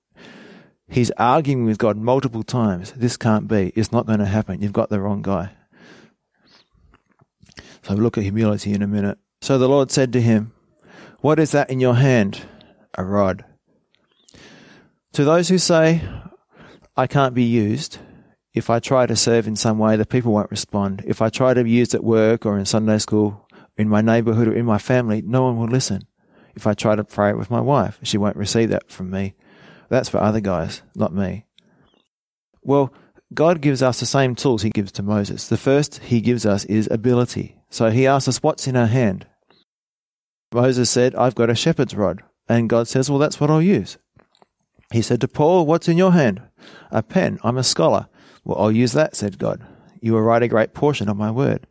He's 0.87 1.11
arguing 1.11 1.65
with 1.65 1.77
God 1.77 1.97
multiple 1.97 2.43
times. 2.43 2.93
This 2.93 3.17
can't 3.17 3.47
be. 3.47 3.71
It's 3.75 3.91
not 3.91 4.07
going 4.07 4.19
to 4.19 4.25
happen. 4.25 4.61
You've 4.61 4.73
got 4.73 4.89
the 4.89 4.99
wrong 4.99 5.21
guy. 5.21 5.51
So 7.83 7.93
we'll 7.93 8.03
look 8.03 8.17
at 8.17 8.23
humility 8.23 8.73
in 8.73 8.81
a 8.81 8.87
minute. 8.87 9.19
So 9.41 9.57
the 9.57 9.69
Lord 9.69 9.91
said 9.91 10.11
to 10.13 10.21
him, 10.21 10.51
what 11.21 11.39
is 11.39 11.51
that 11.51 11.69
in 11.69 11.79
your 11.79 11.95
hand? 11.95 12.41
A 12.97 13.03
rod. 13.03 13.45
To 15.13 15.23
those 15.23 15.49
who 15.49 15.57
say, 15.57 16.01
I 16.95 17.07
can't 17.07 17.33
be 17.33 17.43
used, 17.43 17.97
if 18.53 18.69
I 18.69 18.79
try 18.79 19.05
to 19.05 19.15
serve 19.15 19.47
in 19.47 19.55
some 19.55 19.77
way, 19.77 19.95
the 19.95 20.05
people 20.05 20.33
won't 20.33 20.51
respond. 20.51 21.03
If 21.05 21.21
I 21.21 21.29
try 21.29 21.53
to 21.53 21.63
be 21.63 21.71
used 21.71 21.93
at 21.93 22.03
work 22.03 22.45
or 22.45 22.57
in 22.57 22.65
Sunday 22.65 22.97
school, 22.97 23.47
in 23.77 23.87
my 23.87 24.01
neighborhood 24.01 24.47
or 24.47 24.53
in 24.53 24.65
my 24.65 24.77
family, 24.77 25.21
no 25.21 25.43
one 25.43 25.57
will 25.57 25.67
listen. 25.67 26.07
If 26.55 26.67
I 26.67 26.73
try 26.73 26.95
to 26.95 27.03
pray 27.03 27.33
with 27.33 27.49
my 27.49 27.61
wife, 27.61 27.99
she 28.03 28.17
won't 28.17 28.35
receive 28.35 28.69
that 28.69 28.91
from 28.91 29.09
me. 29.09 29.35
That's 29.87 30.09
for 30.09 30.19
other 30.19 30.41
guys, 30.41 30.81
not 30.95 31.13
me. 31.13 31.45
Well, 32.61 32.93
God 33.33 33.61
gives 33.61 33.81
us 33.81 33.99
the 33.99 34.05
same 34.05 34.35
tools 34.35 34.61
he 34.61 34.69
gives 34.69 34.91
to 34.93 35.03
Moses. 35.03 35.47
The 35.47 35.57
first 35.57 35.99
he 35.99 36.19
gives 36.19 36.45
us 36.45 36.65
is 36.65 36.89
ability. 36.91 37.55
So 37.69 37.91
he 37.91 38.07
asks 38.07 38.27
us, 38.27 38.43
What's 38.43 38.67
in 38.67 38.75
our 38.75 38.87
hand? 38.87 39.27
Moses 40.53 40.89
said, 40.89 41.15
I've 41.15 41.35
got 41.35 41.49
a 41.49 41.55
shepherd's 41.55 41.95
rod. 41.95 42.23
And 42.47 42.69
God 42.69 42.87
says, 42.87 43.09
Well, 43.09 43.19
that's 43.19 43.39
what 43.39 43.51
I'll 43.51 43.61
use. 43.61 43.97
He 44.91 45.01
said 45.01 45.21
to 45.21 45.27
Paul, 45.27 45.65
What's 45.65 45.87
in 45.87 45.97
your 45.97 46.13
hand? 46.13 46.41
A 46.91 47.03
pen. 47.03 47.39
I'm 47.43 47.57
a 47.57 47.63
scholar. 47.63 48.07
Well, 48.43 48.57
I'll 48.59 48.71
use 48.71 48.93
that, 48.93 49.15
said 49.15 49.37
God. 49.37 49.61
You 50.01 50.13
will 50.13 50.21
write 50.21 50.43
a 50.43 50.47
great 50.47 50.73
portion 50.73 51.09
of 51.09 51.17
my 51.17 51.29
word. 51.29 51.67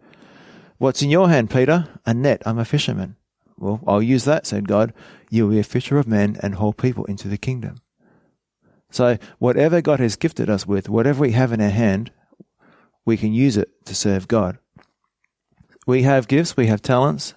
What's 0.78 1.02
in 1.02 1.10
your 1.10 1.28
hand, 1.28 1.50
Peter? 1.50 1.88
A 2.06 2.14
net. 2.14 2.42
I'm 2.46 2.58
a 2.58 2.64
fisherman. 2.64 3.16
Well, 3.56 3.80
I'll 3.86 4.02
use 4.02 4.24
that, 4.24 4.46
said 4.46 4.68
God. 4.68 4.92
You 5.30 5.44
will 5.44 5.54
be 5.54 5.58
a 5.58 5.64
fisher 5.64 5.98
of 5.98 6.06
men 6.06 6.38
and 6.40 6.54
haul 6.54 6.72
people 6.72 7.04
into 7.06 7.26
the 7.26 7.38
kingdom. 7.38 7.76
So, 8.90 9.18
whatever 9.38 9.82
God 9.82 9.98
has 9.98 10.16
gifted 10.16 10.48
us 10.48 10.66
with, 10.66 10.88
whatever 10.88 11.20
we 11.20 11.32
have 11.32 11.52
in 11.52 11.60
our 11.60 11.68
hand, 11.68 12.12
we 13.04 13.16
can 13.16 13.32
use 13.32 13.56
it 13.56 13.84
to 13.86 13.94
serve 13.94 14.28
God. 14.28 14.58
We 15.86 16.02
have 16.02 16.28
gifts, 16.28 16.56
we 16.56 16.68
have 16.68 16.80
talents, 16.80 17.34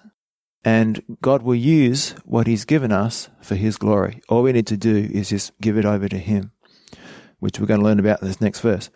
and 0.64 1.02
God 1.20 1.42
will 1.42 1.54
use 1.54 2.10
what 2.24 2.46
He's 2.46 2.64
given 2.64 2.92
us 2.92 3.28
for 3.40 3.54
His 3.54 3.76
glory. 3.76 4.22
All 4.28 4.42
we 4.42 4.52
need 4.52 4.66
to 4.68 4.76
do 4.76 5.08
is 5.12 5.30
just 5.30 5.52
give 5.60 5.76
it 5.76 5.84
over 5.84 6.08
to 6.08 6.18
Him, 6.18 6.52
which 7.40 7.58
we're 7.58 7.66
going 7.66 7.80
to 7.80 7.86
learn 7.86 7.98
about 7.98 8.22
in 8.22 8.28
this 8.28 8.40
next 8.40 8.60
verse. 8.60 8.90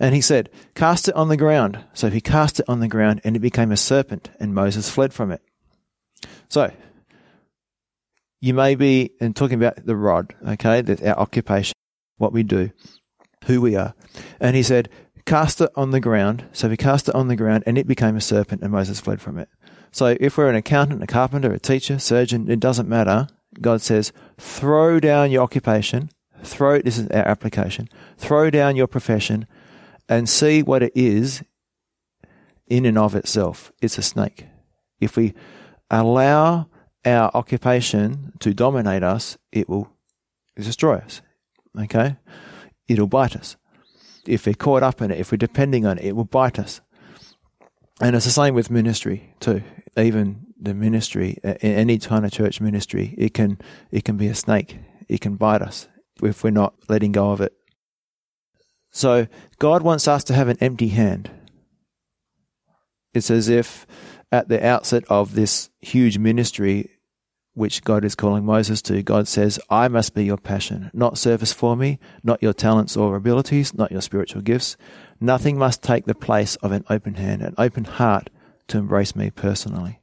And 0.00 0.14
He 0.14 0.20
said, 0.20 0.50
Cast 0.74 1.08
it 1.08 1.14
on 1.14 1.28
the 1.28 1.36
ground. 1.36 1.84
So 1.94 2.10
He 2.10 2.20
cast 2.20 2.60
it 2.60 2.68
on 2.68 2.80
the 2.80 2.88
ground, 2.88 3.20
and 3.24 3.36
it 3.36 3.40
became 3.40 3.70
a 3.70 3.76
serpent, 3.76 4.30
and 4.40 4.54
Moses 4.54 4.90
fled 4.90 5.12
from 5.12 5.30
it. 5.30 5.42
So, 6.48 6.72
You 8.40 8.54
may 8.54 8.74
be, 8.74 9.12
and 9.20 9.36
talking 9.36 9.62
about 9.62 9.86
the 9.86 9.96
rod, 9.96 10.34
okay, 10.46 10.80
that's 10.82 11.02
our 11.02 11.18
occupation, 11.18 11.74
what 12.18 12.32
we 12.32 12.42
do, 12.42 12.70
who 13.44 13.60
we 13.60 13.76
are. 13.76 13.94
And 14.40 14.56
he 14.56 14.62
said, 14.62 14.88
cast 15.24 15.60
it 15.60 15.70
on 15.76 15.90
the 15.90 16.00
ground. 16.00 16.46
So 16.52 16.68
He 16.68 16.76
cast 16.76 17.08
it 17.08 17.14
on 17.14 17.28
the 17.28 17.36
ground 17.36 17.64
and 17.66 17.78
it 17.78 17.86
became 17.86 18.16
a 18.16 18.20
serpent 18.20 18.62
and 18.62 18.72
Moses 18.72 19.00
fled 19.00 19.20
from 19.20 19.38
it. 19.38 19.48
So 19.92 20.16
if 20.18 20.36
we're 20.38 20.48
an 20.48 20.56
accountant, 20.56 21.02
a 21.02 21.06
carpenter, 21.06 21.52
a 21.52 21.58
teacher, 21.58 21.98
surgeon, 21.98 22.50
it 22.50 22.58
doesn't 22.58 22.88
matter. 22.88 23.28
God 23.60 23.82
says, 23.82 24.12
throw 24.38 24.98
down 24.98 25.30
your 25.30 25.42
occupation, 25.42 26.10
throw, 26.42 26.80
this 26.80 26.96
is 26.96 27.08
our 27.08 27.28
application, 27.28 27.88
throw 28.16 28.48
down 28.48 28.74
your 28.74 28.86
profession 28.86 29.46
and 30.08 30.28
see 30.28 30.62
what 30.62 30.82
it 30.82 30.92
is 30.94 31.42
in 32.66 32.86
and 32.86 32.96
of 32.96 33.14
itself. 33.14 33.70
It's 33.82 33.98
a 33.98 34.02
snake. 34.02 34.46
If 34.98 35.16
we 35.16 35.34
allow 35.90 36.68
our 37.04 37.30
occupation 37.34 38.32
to 38.40 38.54
dominate 38.54 39.02
us, 39.02 39.36
it 39.52 39.68
will 39.68 39.90
destroy 40.56 40.96
us. 40.96 41.20
Okay? 41.78 42.16
It'll 42.88 43.06
bite 43.06 43.36
us. 43.36 43.56
If 44.26 44.46
we're 44.46 44.54
caught 44.54 44.82
up 44.82 45.02
in 45.02 45.10
it, 45.10 45.18
if 45.18 45.32
we're 45.32 45.36
depending 45.36 45.84
on 45.84 45.98
it, 45.98 46.06
it 46.06 46.16
will 46.16 46.24
bite 46.24 46.58
us. 46.58 46.80
And 48.00 48.16
it's 48.16 48.24
the 48.24 48.30
same 48.30 48.54
with 48.54 48.70
ministry 48.70 49.34
too. 49.40 49.62
Even 49.96 50.46
the 50.60 50.74
ministry, 50.74 51.38
any 51.42 51.98
kind 51.98 52.24
of 52.24 52.32
church 52.32 52.60
ministry, 52.60 53.14
it 53.18 53.34
can 53.34 53.58
it 53.90 54.04
can 54.04 54.16
be 54.16 54.28
a 54.28 54.34
snake. 54.34 54.78
It 55.08 55.20
can 55.20 55.36
bite 55.36 55.62
us 55.62 55.88
if 56.22 56.42
we're 56.42 56.50
not 56.50 56.74
letting 56.88 57.12
go 57.12 57.30
of 57.32 57.40
it. 57.40 57.52
So 58.90 59.26
God 59.58 59.82
wants 59.82 60.06
us 60.06 60.24
to 60.24 60.34
have 60.34 60.48
an 60.48 60.58
empty 60.60 60.88
hand. 60.88 61.30
It's 63.14 63.30
as 63.30 63.48
if 63.48 63.86
at 64.30 64.48
the 64.48 64.64
outset 64.64 65.04
of 65.08 65.34
this 65.34 65.68
huge 65.80 66.18
ministry, 66.18 66.90
which 67.54 67.84
God 67.84 68.04
is 68.04 68.14
calling 68.14 68.44
Moses 68.44 68.80
to, 68.82 69.02
God 69.02 69.28
says, 69.28 69.60
I 69.68 69.88
must 69.88 70.14
be 70.14 70.24
your 70.24 70.38
passion, 70.38 70.90
not 70.94 71.18
service 71.18 71.52
for 71.52 71.76
me, 71.76 71.98
not 72.22 72.42
your 72.42 72.54
talents 72.54 72.96
or 72.96 73.14
abilities, 73.14 73.74
not 73.74 73.92
your 73.92 74.00
spiritual 74.00 74.40
gifts. 74.40 74.76
Nothing 75.20 75.58
must 75.58 75.82
take 75.82 76.06
the 76.06 76.14
place 76.14 76.56
of 76.56 76.72
an 76.72 76.84
open 76.88 77.14
hand, 77.14 77.42
an 77.42 77.54
open 77.58 77.84
heart 77.84 78.30
to 78.68 78.78
embrace 78.78 79.14
me 79.14 79.30
personally. 79.30 80.00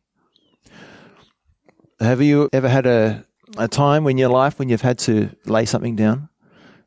Have 2.00 2.22
you 2.22 2.50
ever 2.53 2.70
had 2.70 2.86
a, 2.86 3.25
a 3.58 3.68
time 3.68 4.08
in 4.08 4.18
your 4.18 4.29
life 4.29 4.60
when 4.60 4.70
you've 4.70 4.82
had 4.82 5.00
to 5.00 5.32
lay 5.46 5.65
something 5.65 5.96
down? 5.96 6.29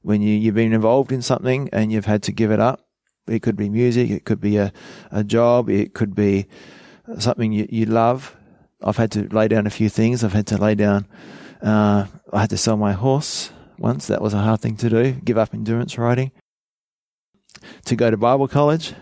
When 0.03 0.23
you, 0.23 0.35
you've 0.35 0.55
been 0.55 0.73
involved 0.73 1.13
in 1.13 1.23
something 1.23 1.69
and 1.73 1.93
you've 1.93 2.07
had 2.07 2.23
to 2.25 2.33
give 2.33 2.51
it 2.51 2.61
up? 2.61 2.87
It 3.27 3.43
could 3.43 3.57
be 3.57 3.69
music, 3.69 4.11
it 4.11 4.25
could 4.25 4.41
be 4.41 4.57
a, 4.57 4.73
a 5.11 5.23
job, 5.23 5.69
it 5.69 5.95
could 5.95 6.15
be 6.15 6.47
something 7.19 7.53
you, 7.53 7.67
you 7.71 7.87
love. 7.87 8.37
I've 8.85 8.97
had 8.97 9.11
to 9.13 9.29
lay 9.29 9.49
down 9.49 9.67
a 9.67 9.71
few 9.71 9.89
things. 9.89 10.25
I've 10.25 10.33
had 10.33 10.47
to 10.49 10.59
lay 10.59 10.75
down, 10.75 11.07
uh, 11.63 12.07
I 12.33 12.41
had 12.41 12.51
to 12.51 12.57
sell 12.57 12.77
my 12.77 12.93
horse 12.93 13.51
once. 13.79 14.07
That 14.07 14.23
was 14.23 14.35
a 14.35 14.39
hard 14.43 14.61
thing 14.61 14.77
to 14.77 14.91
do, 14.91 15.13
give 15.13 15.39
up 15.39 15.55
endurance 15.55 15.99
riding, 15.99 16.33
to 17.85 17.97
go 17.97 18.11
to 18.11 18.17
Bible 18.17 18.49
college. 18.49 18.95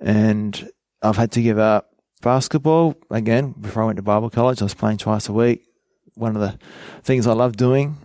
And 0.00 0.70
I've 1.02 1.16
had 1.16 1.32
to 1.32 1.42
give 1.42 1.58
up 1.58 1.90
basketball. 2.22 2.94
Again, 3.10 3.52
before 3.52 3.82
I 3.82 3.86
went 3.86 3.96
to 3.96 4.02
Bible 4.02 4.30
college, 4.30 4.60
I 4.62 4.64
was 4.64 4.74
playing 4.74 4.98
twice 4.98 5.28
a 5.28 5.32
week. 5.32 5.62
One 6.14 6.36
of 6.36 6.42
the 6.42 6.58
things 7.02 7.26
I 7.26 7.32
love 7.32 7.56
doing. 7.56 7.96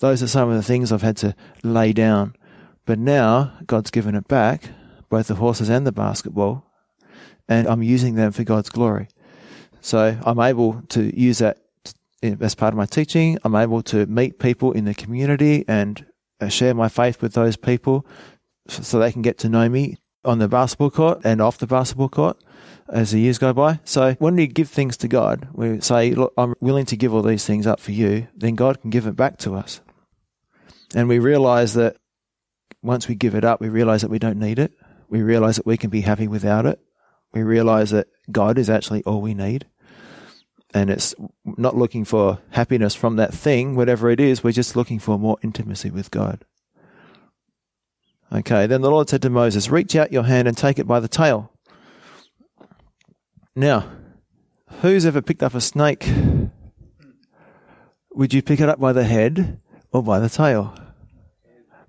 Those 0.00 0.22
are 0.22 0.28
some 0.28 0.48
of 0.48 0.56
the 0.56 0.62
things 0.62 0.92
I've 0.92 1.02
had 1.02 1.16
to 1.18 1.34
lay 1.62 1.92
down. 1.92 2.34
But 2.86 2.98
now 2.98 3.52
God's 3.66 3.90
given 3.90 4.14
it 4.14 4.26
back, 4.26 4.70
both 5.08 5.28
the 5.28 5.34
horses 5.34 5.68
and 5.68 5.86
the 5.86 5.92
basketball, 5.92 6.64
and 7.48 7.68
I'm 7.68 7.82
using 7.82 8.14
them 8.14 8.32
for 8.32 8.44
God's 8.44 8.70
glory. 8.70 9.08
So 9.80 10.18
I'm 10.24 10.40
able 10.40 10.82
to 10.90 11.18
use 11.18 11.38
that 11.38 11.58
as 12.22 12.54
part 12.54 12.74
of 12.74 12.76
my 12.78 12.86
teaching. 12.86 13.38
I'm 13.44 13.54
able 13.54 13.82
to 13.84 14.06
meet 14.06 14.38
people 14.38 14.72
in 14.72 14.84
the 14.84 14.94
community 14.94 15.64
and 15.66 16.04
uh, 16.40 16.48
share 16.48 16.74
my 16.74 16.88
faith 16.88 17.22
with 17.22 17.34
those 17.34 17.56
people 17.56 18.06
so 18.68 18.98
they 18.98 19.12
can 19.12 19.22
get 19.22 19.38
to 19.38 19.48
know 19.48 19.68
me 19.68 19.96
on 20.24 20.38
the 20.38 20.48
basketball 20.48 20.90
court 20.90 21.20
and 21.24 21.40
off 21.40 21.58
the 21.58 21.66
basketball 21.66 22.08
court 22.08 22.36
as 22.88 23.12
the 23.12 23.20
years 23.20 23.38
go 23.38 23.52
by. 23.52 23.80
So 23.84 24.14
when 24.18 24.36
we 24.36 24.46
give 24.46 24.68
things 24.68 24.96
to 24.98 25.08
God, 25.08 25.48
we 25.52 25.80
say, 25.80 26.12
look, 26.12 26.32
I'm 26.36 26.54
willing 26.60 26.86
to 26.86 26.96
give 26.96 27.14
all 27.14 27.22
these 27.22 27.46
things 27.46 27.66
up 27.66 27.80
for 27.80 27.92
you, 27.92 28.28
then 28.34 28.54
God 28.54 28.80
can 28.80 28.90
give 28.90 29.06
it 29.06 29.16
back 29.16 29.38
to 29.38 29.54
us. 29.54 29.80
And 30.94 31.08
we 31.08 31.18
realize 31.18 31.74
that 31.74 31.96
once 32.82 33.08
we 33.08 33.14
give 33.14 33.34
it 33.34 33.44
up, 33.44 33.60
we 33.60 33.68
realize 33.68 34.02
that 34.02 34.10
we 34.10 34.18
don't 34.18 34.38
need 34.38 34.58
it. 34.58 34.72
We 35.08 35.22
realize 35.22 35.56
that 35.56 35.66
we 35.66 35.76
can 35.76 35.90
be 35.90 36.02
happy 36.02 36.28
without 36.28 36.66
it. 36.66 36.80
We 37.32 37.42
realize 37.42 37.90
that 37.90 38.08
God 38.30 38.58
is 38.58 38.68
actually 38.68 39.02
all 39.04 39.20
we 39.20 39.34
need. 39.34 39.66
And 40.72 40.88
it's 40.88 41.14
not 41.44 41.76
looking 41.76 42.04
for 42.04 42.38
happiness 42.50 42.94
from 42.94 43.16
that 43.16 43.34
thing, 43.34 43.74
whatever 43.74 44.08
it 44.10 44.20
is. 44.20 44.44
We're 44.44 44.52
just 44.52 44.76
looking 44.76 44.98
for 44.98 45.18
more 45.18 45.36
intimacy 45.42 45.90
with 45.90 46.10
God. 46.10 46.44
Okay, 48.32 48.68
then 48.68 48.80
the 48.80 48.90
Lord 48.90 49.08
said 49.08 49.22
to 49.22 49.30
Moses, 49.30 49.70
Reach 49.70 49.96
out 49.96 50.12
your 50.12 50.22
hand 50.22 50.46
and 50.46 50.56
take 50.56 50.78
it 50.78 50.86
by 50.86 51.00
the 51.00 51.08
tail. 51.08 51.52
Now, 53.56 53.90
who's 54.80 55.04
ever 55.04 55.20
picked 55.20 55.42
up 55.42 55.54
a 55.54 55.60
snake? 55.60 56.08
Would 58.12 58.32
you 58.32 58.42
pick 58.42 58.60
it 58.60 58.68
up 58.68 58.78
by 58.78 58.92
the 58.92 59.04
head 59.04 59.60
or 59.92 60.02
by 60.02 60.20
the 60.20 60.28
tail? 60.28 60.74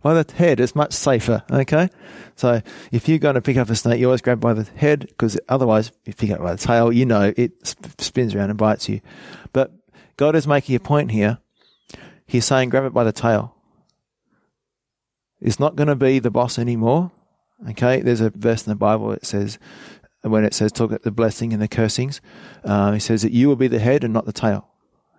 By 0.02 0.22
the 0.22 0.34
head. 0.34 0.60
It's 0.60 0.76
much 0.76 0.94
safer. 0.94 1.44
Okay. 1.50 1.90
So 2.36 2.62
if 2.92 3.08
you're 3.08 3.20
going 3.20 3.36
to 3.36 3.42
pick 3.42 3.58
up 3.58 3.70
a 3.70 3.76
snake, 3.76 4.00
you 4.00 4.08
always 4.08 4.22
grab 4.22 4.40
by 4.40 4.54
the 4.54 4.64
head 4.76 5.02
because 5.02 5.40
otherwise, 5.48 5.92
if 6.06 6.22
you 6.22 6.28
pick 6.28 6.32
up 6.32 6.44
by 6.44 6.54
the 6.54 6.62
tail, 6.62 6.92
you 6.92 7.06
know 7.06 7.34
it 7.36 7.76
spins 7.98 8.34
around 8.36 8.50
and 8.50 8.58
bites 8.58 8.90
you. 8.90 9.02
But 9.54 9.72
God 10.18 10.36
is 10.36 10.48
making 10.48 10.76
a 10.76 10.80
point 10.80 11.12
here. 11.12 11.40
He's 12.26 12.46
saying 12.46 12.70
grab 12.70 12.86
it 12.86 12.94
by 12.94 13.04
the 13.04 13.12
tail. 13.12 13.56
It's 15.40 15.60
not 15.60 15.76
going 15.76 15.88
to 15.88 15.96
be 15.96 16.20
the 16.20 16.32
boss 16.32 16.60
anymore. 16.60 17.12
Okay. 17.70 18.02
There's 18.02 18.22
a 18.22 18.32
verse 18.32 18.66
in 18.66 18.72
the 18.72 18.76
Bible 18.76 19.10
that 19.10 19.26
says, 19.26 19.60
when 20.22 20.44
it 20.44 20.54
says 20.54 20.72
talk 20.72 20.92
about 20.92 21.04
the 21.04 21.12
blessing 21.12 21.52
and 21.52 21.62
the 21.62 21.68
cursings, 21.68 22.22
uh, 22.64 22.92
he 22.92 23.00
says 23.00 23.24
that 23.24 23.32
you 23.32 23.48
will 23.48 23.56
be 23.56 23.68
the 23.68 23.80
head 23.80 24.04
and 24.04 24.14
not 24.14 24.26
the 24.26 24.34
tail. 24.34 24.68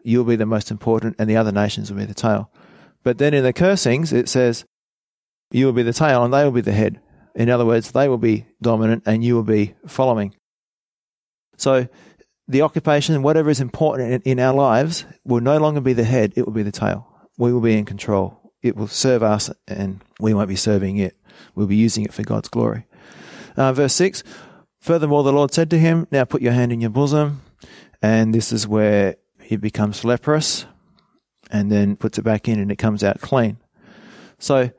You 0.04 0.18
will 0.18 0.24
be 0.24 0.36
the 0.36 0.46
most 0.46 0.70
important 0.70 1.16
and 1.18 1.28
the 1.28 1.36
other 1.36 1.52
nations 1.52 1.90
will 1.90 1.98
be 1.98 2.04
the 2.04 2.14
tail. 2.14 2.50
But 3.02 3.18
then 3.18 3.34
in 3.34 3.42
the 3.42 3.52
cursings, 3.52 4.12
it 4.12 4.28
says, 4.28 4.64
you 5.52 5.66
will 5.66 5.73
be 5.73 5.82
the 5.82 5.92
tail 5.92 6.25
and 6.25 6.32
they 6.32 6.44
will 6.44 6.50
be 6.50 6.61
the 6.61 6.73
head. 6.73 7.00
In 7.35 7.49
other 7.49 7.64
words, 7.64 7.92
they 7.92 8.09
will 8.09 8.18
be 8.18 8.47
dominant 8.61 9.04
and 9.06 9.25
you 9.25 9.35
will 9.35 9.42
be 9.42 9.75
following. 9.87 10.35
So 11.56 11.88
the 12.49 12.62
occupation, 12.62 13.23
whatever 13.23 13.50
is 13.50 13.61
important 13.61 14.25
in, 14.25 14.40
our 14.40 14.54
lives, 14.54 15.04
will 15.25 15.40
no 15.40 15.59
longer 15.59 15.80
be 15.80 15.92
the 15.92 16.04
head, 16.04 16.32
it 16.37 16.44
will 16.44 16.52
be 16.52 16.62
the 16.62 16.73
tail. 16.73 17.06
We 17.38 17.52
will 17.52 17.61
be 17.61 17.76
in 17.76 17.85
control. 17.85 18.52
It 18.62 18.76
will 18.76 18.88
serve 18.88 19.23
us 19.23 19.50
and 19.66 20.00
we 20.21 20.35
won't 20.35 20.49
be 20.49 20.56
serving 20.56 20.99
it. 20.99 21.16
We'll 21.54 21.66
be 21.66 21.76
using 21.76 22.04
it 22.04 22.12
for 22.12 22.23
God's 22.23 22.49
glory. 22.49 22.87
Uh, 23.56 23.73
verse 23.73 23.94
6 23.94 24.23
Furthermore, 24.80 25.23
the 25.23 25.32
Lord 25.32 25.54
said 25.54 25.71
to 25.71 25.78
him, 25.78 26.09
Now 26.11 26.25
put 26.25 26.42
your 26.42 26.52
hand 26.52 26.73
in 26.73 26.80
your 26.80 26.90
bosom. 26.90 27.42
And 28.02 28.35
this 28.35 28.52
is 28.52 28.66
where 28.66 29.14
he 29.40 29.56
becomes 29.56 30.04
leprous 30.04 30.66
and 31.52 31.71
then 31.71 31.94
puts 31.94 32.18
it 32.18 32.23
back 32.23 32.49
in 32.49 32.59
and 32.59 32.73
it 32.73 32.76
comes 32.76 33.04
out 33.04 33.21
clean. 33.21 33.59
So 34.40 34.71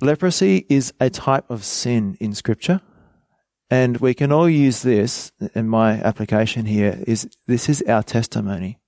Leprosy 0.00 0.64
is 0.68 0.92
a 1.00 1.10
type 1.10 1.50
of 1.50 1.64
sin 1.64 2.16
in 2.20 2.34
Scripture. 2.34 2.80
And 3.70 3.98
we 3.98 4.14
can 4.14 4.32
all 4.32 4.48
use 4.48 4.82
this, 4.82 5.30
and 5.54 5.68
my 5.68 6.00
application 6.00 6.64
here 6.64 7.02
is 7.06 7.28
this 7.46 7.68
is 7.68 7.82
our 7.82 8.02
testimony. 8.02 8.78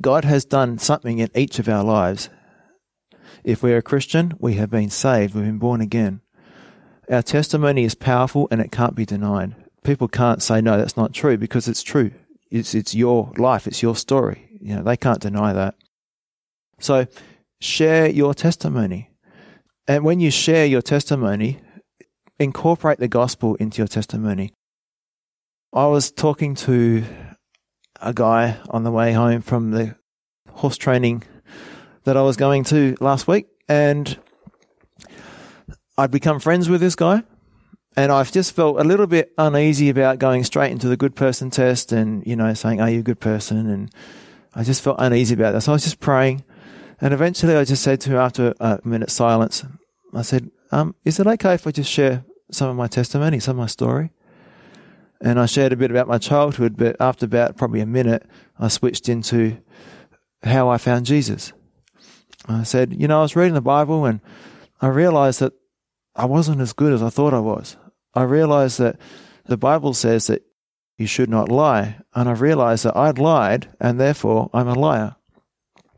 God 0.00 0.24
has 0.24 0.44
done 0.44 0.78
something 0.78 1.18
in 1.18 1.30
each 1.34 1.58
of 1.58 1.68
our 1.68 1.82
lives. 1.82 2.28
If 3.42 3.62
we're 3.62 3.78
a 3.78 3.82
Christian, 3.82 4.34
we 4.38 4.54
have 4.54 4.70
been 4.70 4.90
saved, 4.90 5.34
we've 5.34 5.44
been 5.44 5.58
born 5.58 5.80
again. 5.80 6.20
Our 7.10 7.22
testimony 7.22 7.84
is 7.84 7.94
powerful 7.94 8.46
and 8.50 8.60
it 8.60 8.70
can't 8.70 8.94
be 8.94 9.04
denied. 9.04 9.54
People 9.82 10.08
can't 10.08 10.42
say, 10.42 10.60
no, 10.60 10.78
that's 10.78 10.96
not 10.96 11.12
true 11.12 11.36
because 11.36 11.66
it's 11.66 11.82
true. 11.82 12.12
It's, 12.50 12.74
it's 12.74 12.94
your 12.94 13.32
life, 13.36 13.66
it's 13.66 13.82
your 13.82 13.96
story. 13.96 14.48
You 14.60 14.76
know, 14.76 14.82
they 14.82 14.96
can't 14.96 15.20
deny 15.20 15.52
that. 15.52 15.74
So 16.78 17.06
share 17.60 18.08
your 18.08 18.34
testimony. 18.34 19.10
And 19.86 20.04
when 20.04 20.20
you 20.20 20.30
share 20.30 20.66
your 20.66 20.82
testimony, 20.82 21.60
incorporate 22.38 22.98
the 22.98 23.08
gospel 23.08 23.54
into 23.56 23.78
your 23.78 23.88
testimony. 23.88 24.52
I 25.72 25.86
was 25.86 26.10
talking 26.10 26.54
to 26.56 27.04
a 28.00 28.12
guy 28.12 28.58
on 28.70 28.84
the 28.84 28.90
way 28.90 29.12
home 29.12 29.40
from 29.40 29.70
the 29.72 29.96
horse 30.50 30.76
training 30.76 31.24
that 32.04 32.16
I 32.16 32.22
was 32.22 32.36
going 32.36 32.64
to 32.64 32.96
last 33.00 33.26
week, 33.26 33.46
and 33.68 34.18
I'd 35.96 36.10
become 36.10 36.40
friends 36.40 36.68
with 36.68 36.80
this 36.80 36.94
guy. 36.94 37.22
And 37.96 38.10
I've 38.10 38.32
just 38.32 38.56
felt 38.56 38.80
a 38.80 38.84
little 38.84 39.06
bit 39.06 39.32
uneasy 39.38 39.88
about 39.88 40.18
going 40.18 40.42
straight 40.42 40.72
into 40.72 40.88
the 40.88 40.96
good 40.96 41.14
person 41.14 41.50
test 41.50 41.92
and, 41.92 42.26
you 42.26 42.34
know, 42.34 42.52
saying, 42.54 42.80
Are 42.80 42.90
you 42.90 43.00
a 43.00 43.04
good 43.04 43.20
person? 43.20 43.70
And 43.70 43.90
I 44.52 44.64
just 44.64 44.82
felt 44.82 44.96
uneasy 44.98 45.34
about 45.34 45.52
that. 45.52 45.60
So 45.60 45.70
I 45.70 45.74
was 45.74 45.84
just 45.84 46.00
praying. 46.00 46.42
And 47.00 47.12
eventually 47.12 47.56
I 47.56 47.64
just 47.64 47.82
said 47.82 48.00
to 48.02 48.10
him 48.10 48.18
after 48.18 48.54
a 48.60 48.80
minute's 48.84 49.12
silence, 49.12 49.64
I 50.12 50.22
said, 50.22 50.50
um, 50.70 50.94
is 51.04 51.18
it 51.18 51.26
okay 51.26 51.54
if 51.54 51.66
I 51.66 51.70
just 51.70 51.90
share 51.90 52.24
some 52.50 52.68
of 52.68 52.76
my 52.76 52.86
testimony, 52.86 53.40
some 53.40 53.56
of 53.56 53.62
my 53.62 53.66
story? 53.66 54.10
And 55.20 55.40
I 55.40 55.46
shared 55.46 55.72
a 55.72 55.76
bit 55.76 55.90
about 55.90 56.08
my 56.08 56.18
childhood, 56.18 56.76
but 56.76 56.96
after 57.00 57.26
about 57.26 57.56
probably 57.56 57.80
a 57.80 57.86
minute, 57.86 58.26
I 58.58 58.68
switched 58.68 59.08
into 59.08 59.58
how 60.42 60.68
I 60.68 60.78
found 60.78 61.06
Jesus. 61.06 61.52
I 62.46 62.62
said, 62.62 62.92
you 63.00 63.08
know, 63.08 63.20
I 63.20 63.22
was 63.22 63.36
reading 63.36 63.54
the 63.54 63.60
Bible 63.60 64.04
and 64.04 64.20
I 64.80 64.88
realized 64.88 65.40
that 65.40 65.54
I 66.14 66.26
wasn't 66.26 66.60
as 66.60 66.72
good 66.72 66.92
as 66.92 67.02
I 67.02 67.08
thought 67.08 67.34
I 67.34 67.40
was. 67.40 67.76
I 68.14 68.22
realized 68.22 68.78
that 68.78 69.00
the 69.46 69.56
Bible 69.56 69.94
says 69.94 70.26
that 70.26 70.42
you 70.96 71.06
should 71.06 71.30
not 71.30 71.48
lie. 71.48 71.96
And 72.14 72.28
I 72.28 72.32
realized 72.32 72.84
that 72.84 72.96
I'd 72.96 73.18
lied 73.18 73.68
and 73.80 73.98
therefore 73.98 74.50
I'm 74.52 74.68
a 74.68 74.74
liar. 74.74 75.16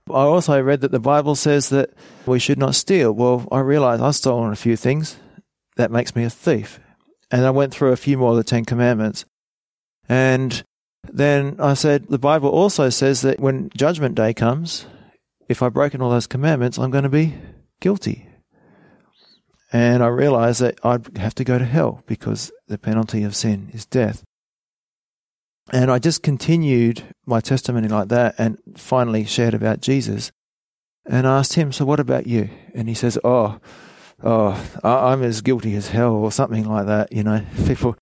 I 0.08 0.22
also 0.22 0.62
read 0.62 0.82
that 0.82 0.92
the 0.92 1.00
Bible 1.00 1.34
says 1.34 1.70
that 1.70 1.90
we 2.26 2.38
should 2.38 2.58
not 2.58 2.76
steal. 2.76 3.12
Well, 3.12 3.46
I 3.50 3.60
realized 3.60 4.02
I've 4.02 4.14
stolen 4.14 4.52
a 4.52 4.56
few 4.56 4.76
things. 4.76 5.18
That 5.76 5.90
makes 5.90 6.14
me 6.14 6.24
a 6.24 6.30
thief. 6.30 6.78
And 7.30 7.44
I 7.44 7.50
went 7.50 7.74
through 7.74 7.92
a 7.92 7.96
few 7.96 8.16
more 8.16 8.30
of 8.30 8.36
the 8.36 8.44
Ten 8.44 8.64
Commandments. 8.64 9.24
And 10.08 10.62
then 11.12 11.56
I 11.58 11.74
said, 11.74 12.06
the 12.08 12.18
Bible 12.18 12.50
also 12.50 12.88
says 12.88 13.22
that 13.22 13.40
when 13.40 13.70
Judgment 13.76 14.14
Day 14.14 14.32
comes, 14.32 14.86
if 15.48 15.62
I've 15.62 15.74
broken 15.74 16.00
all 16.00 16.10
those 16.10 16.26
commandments, 16.28 16.78
I'm 16.78 16.90
going 16.90 17.04
to 17.04 17.10
be 17.10 17.34
guilty. 17.80 18.28
And 19.72 20.02
I 20.02 20.06
realized 20.06 20.60
that 20.60 20.78
I'd 20.84 21.18
have 21.18 21.34
to 21.36 21.44
go 21.44 21.58
to 21.58 21.64
hell 21.64 22.02
because 22.06 22.52
the 22.68 22.78
penalty 22.78 23.24
of 23.24 23.34
sin 23.34 23.70
is 23.72 23.84
death. 23.84 24.22
And 25.72 25.90
I 25.90 25.98
just 25.98 26.22
continued 26.22 27.02
my 27.26 27.40
testimony 27.40 27.88
like 27.88 28.08
that 28.08 28.36
and 28.38 28.58
finally 28.76 29.24
shared 29.24 29.54
about 29.54 29.80
Jesus 29.80 30.30
and 31.04 31.26
asked 31.26 31.54
him, 31.54 31.72
So 31.72 31.84
what 31.84 32.00
about 32.00 32.26
you? 32.26 32.50
And 32.74 32.88
he 32.88 32.94
says, 32.94 33.18
Oh, 33.24 33.58
oh, 34.22 34.64
I'm 34.84 35.22
as 35.22 35.40
guilty 35.40 35.74
as 35.74 35.88
hell 35.88 36.12
or 36.12 36.30
something 36.30 36.64
like 36.64 36.86
that. 36.86 37.12
You 37.12 37.24
know, 37.24 37.44
people, 37.66 37.96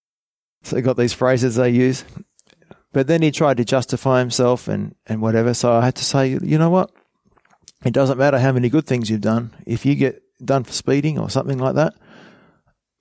so 0.62 0.80
got 0.80 0.96
these 0.96 1.14
phrases 1.14 1.56
they 1.56 1.70
use. 1.70 2.04
But 2.92 3.06
then 3.06 3.22
he 3.22 3.32
tried 3.32 3.56
to 3.56 3.64
justify 3.64 4.20
himself 4.20 4.68
and, 4.68 4.94
and 5.06 5.20
whatever. 5.20 5.52
So 5.54 5.72
I 5.72 5.84
had 5.84 5.96
to 5.96 6.04
say, 6.04 6.28
you 6.28 6.58
know 6.58 6.70
what? 6.70 6.90
It 7.84 7.92
doesn't 7.92 8.18
matter 8.18 8.38
how 8.38 8.52
many 8.52 8.68
good 8.68 8.86
things 8.86 9.10
you've 9.10 9.20
done. 9.20 9.50
If 9.66 9.84
you 9.84 9.94
get 9.94 10.22
done 10.44 10.64
for 10.64 10.72
speeding 10.72 11.18
or 11.18 11.28
something 11.28 11.58
like 11.58 11.74
that, 11.74 11.94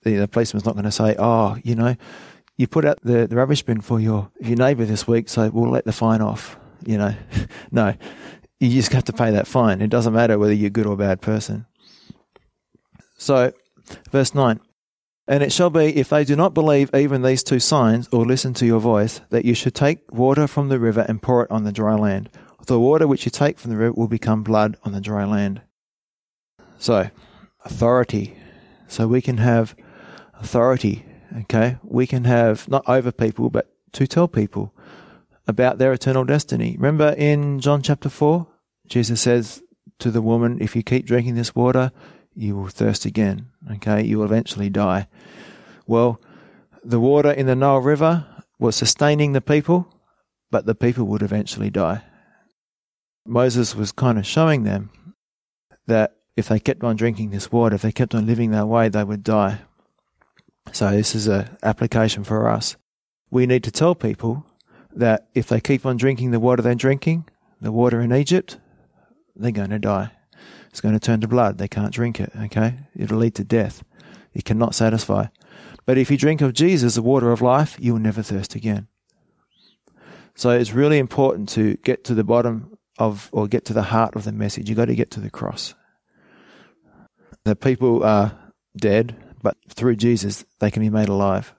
the, 0.02 0.16
the 0.16 0.28
policeman's 0.28 0.64
not 0.64 0.74
going 0.74 0.84
to 0.84 0.90
say, 0.90 1.14
oh, 1.18 1.56
you 1.62 1.74
know, 1.74 1.96
you 2.56 2.66
put 2.66 2.84
out 2.84 2.98
the, 3.02 3.26
the 3.26 3.36
rubbish 3.36 3.62
bin 3.62 3.80
for 3.80 4.00
your, 4.00 4.30
your 4.40 4.56
neighbour 4.56 4.84
this 4.84 5.06
week, 5.06 5.28
so 5.28 5.50
we'll 5.50 5.70
let 5.70 5.84
the 5.84 5.92
fine 5.92 6.20
off. 6.20 6.58
You 6.86 6.98
know, 6.98 7.14
no, 7.70 7.94
you 8.60 8.70
just 8.70 8.92
have 8.92 9.04
to 9.04 9.12
pay 9.12 9.30
that 9.32 9.46
fine. 9.46 9.80
It 9.80 9.90
doesn't 9.90 10.12
matter 10.12 10.38
whether 10.38 10.52
you're 10.52 10.68
a 10.68 10.70
good 10.70 10.86
or 10.86 10.96
bad 10.96 11.20
person. 11.20 11.66
So, 13.16 13.52
verse 14.10 14.34
9. 14.34 14.60
And 15.26 15.42
it 15.42 15.52
shall 15.52 15.70
be, 15.70 15.96
if 15.96 16.10
they 16.10 16.24
do 16.24 16.36
not 16.36 16.52
believe 16.52 16.94
even 16.94 17.22
these 17.22 17.42
two 17.42 17.58
signs, 17.58 18.08
or 18.08 18.26
listen 18.26 18.52
to 18.54 18.66
your 18.66 18.80
voice, 18.80 19.22
that 19.30 19.46
you 19.46 19.54
should 19.54 19.74
take 19.74 20.12
water 20.12 20.46
from 20.46 20.68
the 20.68 20.78
river 20.78 21.06
and 21.08 21.22
pour 21.22 21.44
it 21.44 21.50
on 21.50 21.64
the 21.64 21.72
dry 21.72 21.94
land. 21.94 22.28
The 22.66 22.78
water 22.78 23.06
which 23.06 23.24
you 23.24 23.30
take 23.30 23.58
from 23.58 23.70
the 23.70 23.76
river 23.76 23.92
will 23.92 24.08
become 24.08 24.42
blood 24.42 24.76
on 24.84 24.92
the 24.92 25.00
dry 25.00 25.24
land. 25.24 25.62
So, 26.78 27.10
authority. 27.64 28.36
So 28.88 29.08
we 29.08 29.22
can 29.22 29.38
have 29.38 29.74
authority, 30.34 31.04
okay? 31.40 31.78
We 31.82 32.06
can 32.06 32.24
have, 32.24 32.68
not 32.68 32.88
over 32.88 33.12
people, 33.12 33.50
but 33.50 33.70
to 33.92 34.06
tell 34.06 34.28
people 34.28 34.74
about 35.46 35.78
their 35.78 35.92
eternal 35.92 36.24
destiny. 36.24 36.76
Remember 36.76 37.14
in 37.16 37.60
John 37.60 37.82
chapter 37.82 38.08
4, 38.08 38.46
Jesus 38.86 39.20
says 39.20 39.62
to 39.98 40.10
the 40.10 40.22
woman, 40.22 40.58
If 40.60 40.74
you 40.74 40.82
keep 40.82 41.06
drinking 41.06 41.34
this 41.34 41.54
water, 41.54 41.92
you 42.34 42.56
will 42.56 42.68
thirst 42.68 43.04
again, 43.04 43.48
okay? 43.72 44.02
You 44.02 44.18
will 44.18 44.24
eventually 44.24 44.70
die. 44.70 45.08
Well, 45.86 46.20
the 46.82 47.00
water 47.00 47.30
in 47.30 47.46
the 47.46 47.54
Nile 47.54 47.78
River 47.78 48.26
was 48.58 48.76
sustaining 48.76 49.32
the 49.32 49.40
people, 49.40 49.88
but 50.50 50.66
the 50.66 50.74
people 50.74 51.04
would 51.06 51.22
eventually 51.22 51.70
die. 51.70 52.02
Moses 53.26 53.74
was 53.74 53.92
kind 53.92 54.18
of 54.18 54.26
showing 54.26 54.64
them 54.64 54.90
that 55.86 56.16
if 56.36 56.48
they 56.48 56.58
kept 56.58 56.82
on 56.82 56.96
drinking 56.96 57.30
this 57.30 57.50
water, 57.52 57.76
if 57.76 57.82
they 57.82 57.92
kept 57.92 58.14
on 58.14 58.26
living 58.26 58.50
that 58.50 58.66
way, 58.66 58.88
they 58.88 59.04
would 59.04 59.22
die. 59.22 59.60
So 60.72 60.90
this 60.90 61.14
is 61.14 61.28
an 61.28 61.56
application 61.62 62.24
for 62.24 62.48
us. 62.48 62.76
We 63.30 63.46
need 63.46 63.64
to 63.64 63.70
tell 63.70 63.94
people 63.94 64.46
that 64.94 65.28
if 65.34 65.48
they 65.48 65.60
keep 65.60 65.86
on 65.86 65.96
drinking 65.96 66.30
the 66.30 66.40
water 66.40 66.62
they're 66.62 66.74
drinking, 66.74 67.28
the 67.60 67.72
water 67.72 68.00
in 68.00 68.12
Egypt, 68.12 68.58
they're 69.36 69.50
going 69.50 69.70
to 69.70 69.78
die. 69.78 70.10
It's 70.70 70.80
going 70.80 70.94
to 70.94 71.00
turn 71.00 71.20
to 71.20 71.28
blood. 71.28 71.58
They 71.58 71.68
can't 71.68 71.92
drink 71.92 72.20
it, 72.20 72.32
okay? 72.44 72.78
It'll 72.96 73.18
lead 73.18 73.34
to 73.36 73.44
death. 73.44 73.84
It 74.32 74.44
cannot 74.44 74.74
satisfy. 74.74 75.26
But 75.86 75.98
if 75.98 76.10
you 76.10 76.16
drink 76.16 76.40
of 76.40 76.52
Jesus, 76.52 76.96
the 76.96 77.02
water 77.02 77.30
of 77.30 77.40
life, 77.40 77.76
you 77.78 77.92
will 77.92 78.00
never 78.00 78.22
thirst 78.22 78.54
again. 78.54 78.88
So 80.34 80.50
it's 80.50 80.72
really 80.72 80.98
important 80.98 81.48
to 81.50 81.76
get 81.76 82.04
to 82.04 82.14
the 82.14 82.24
bottom 82.24 82.76
of, 82.98 83.28
or 83.32 83.46
get 83.46 83.64
to 83.66 83.72
the 83.72 83.82
heart 83.82 84.16
of 84.16 84.24
the 84.24 84.32
message. 84.32 84.68
You've 84.68 84.78
got 84.78 84.86
to 84.86 84.96
get 84.96 85.12
to 85.12 85.20
the 85.20 85.30
cross. 85.30 85.74
The 87.44 87.54
people 87.54 88.02
are 88.02 88.36
dead, 88.76 89.16
but 89.44 89.56
through 89.68 89.94
Jesus 89.94 90.44
they 90.58 90.72
can 90.72 90.82
be 90.82 90.90
made 90.90 91.08
alive. 91.08 91.54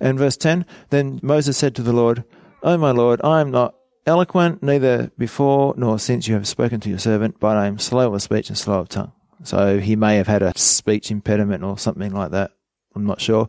And 0.00 0.18
verse 0.18 0.38
10 0.38 0.64
Then 0.88 1.20
Moses 1.22 1.58
said 1.58 1.74
to 1.74 1.82
the 1.82 1.92
Lord, 1.92 2.24
O 2.62 2.78
my 2.78 2.92
Lord, 2.92 3.20
I 3.22 3.42
am 3.42 3.50
not 3.50 3.74
eloquent, 4.06 4.62
neither 4.62 5.10
before 5.18 5.74
nor 5.76 5.98
since 5.98 6.28
you 6.28 6.34
have 6.34 6.48
spoken 6.48 6.80
to 6.80 6.88
your 6.88 6.98
servant, 6.98 7.38
but 7.40 7.56
I 7.56 7.66
am 7.66 7.78
slow 7.78 8.14
of 8.14 8.22
speech 8.22 8.48
and 8.48 8.56
slow 8.56 8.80
of 8.80 8.88
tongue. 8.88 9.12
So 9.42 9.78
he 9.80 9.96
may 9.96 10.16
have 10.16 10.28
had 10.28 10.42
a 10.42 10.56
speech 10.56 11.10
impediment 11.10 11.62
or 11.64 11.76
something 11.76 12.12
like 12.12 12.30
that. 12.30 12.52
I'm 12.94 13.04
not 13.04 13.20
sure. 13.20 13.48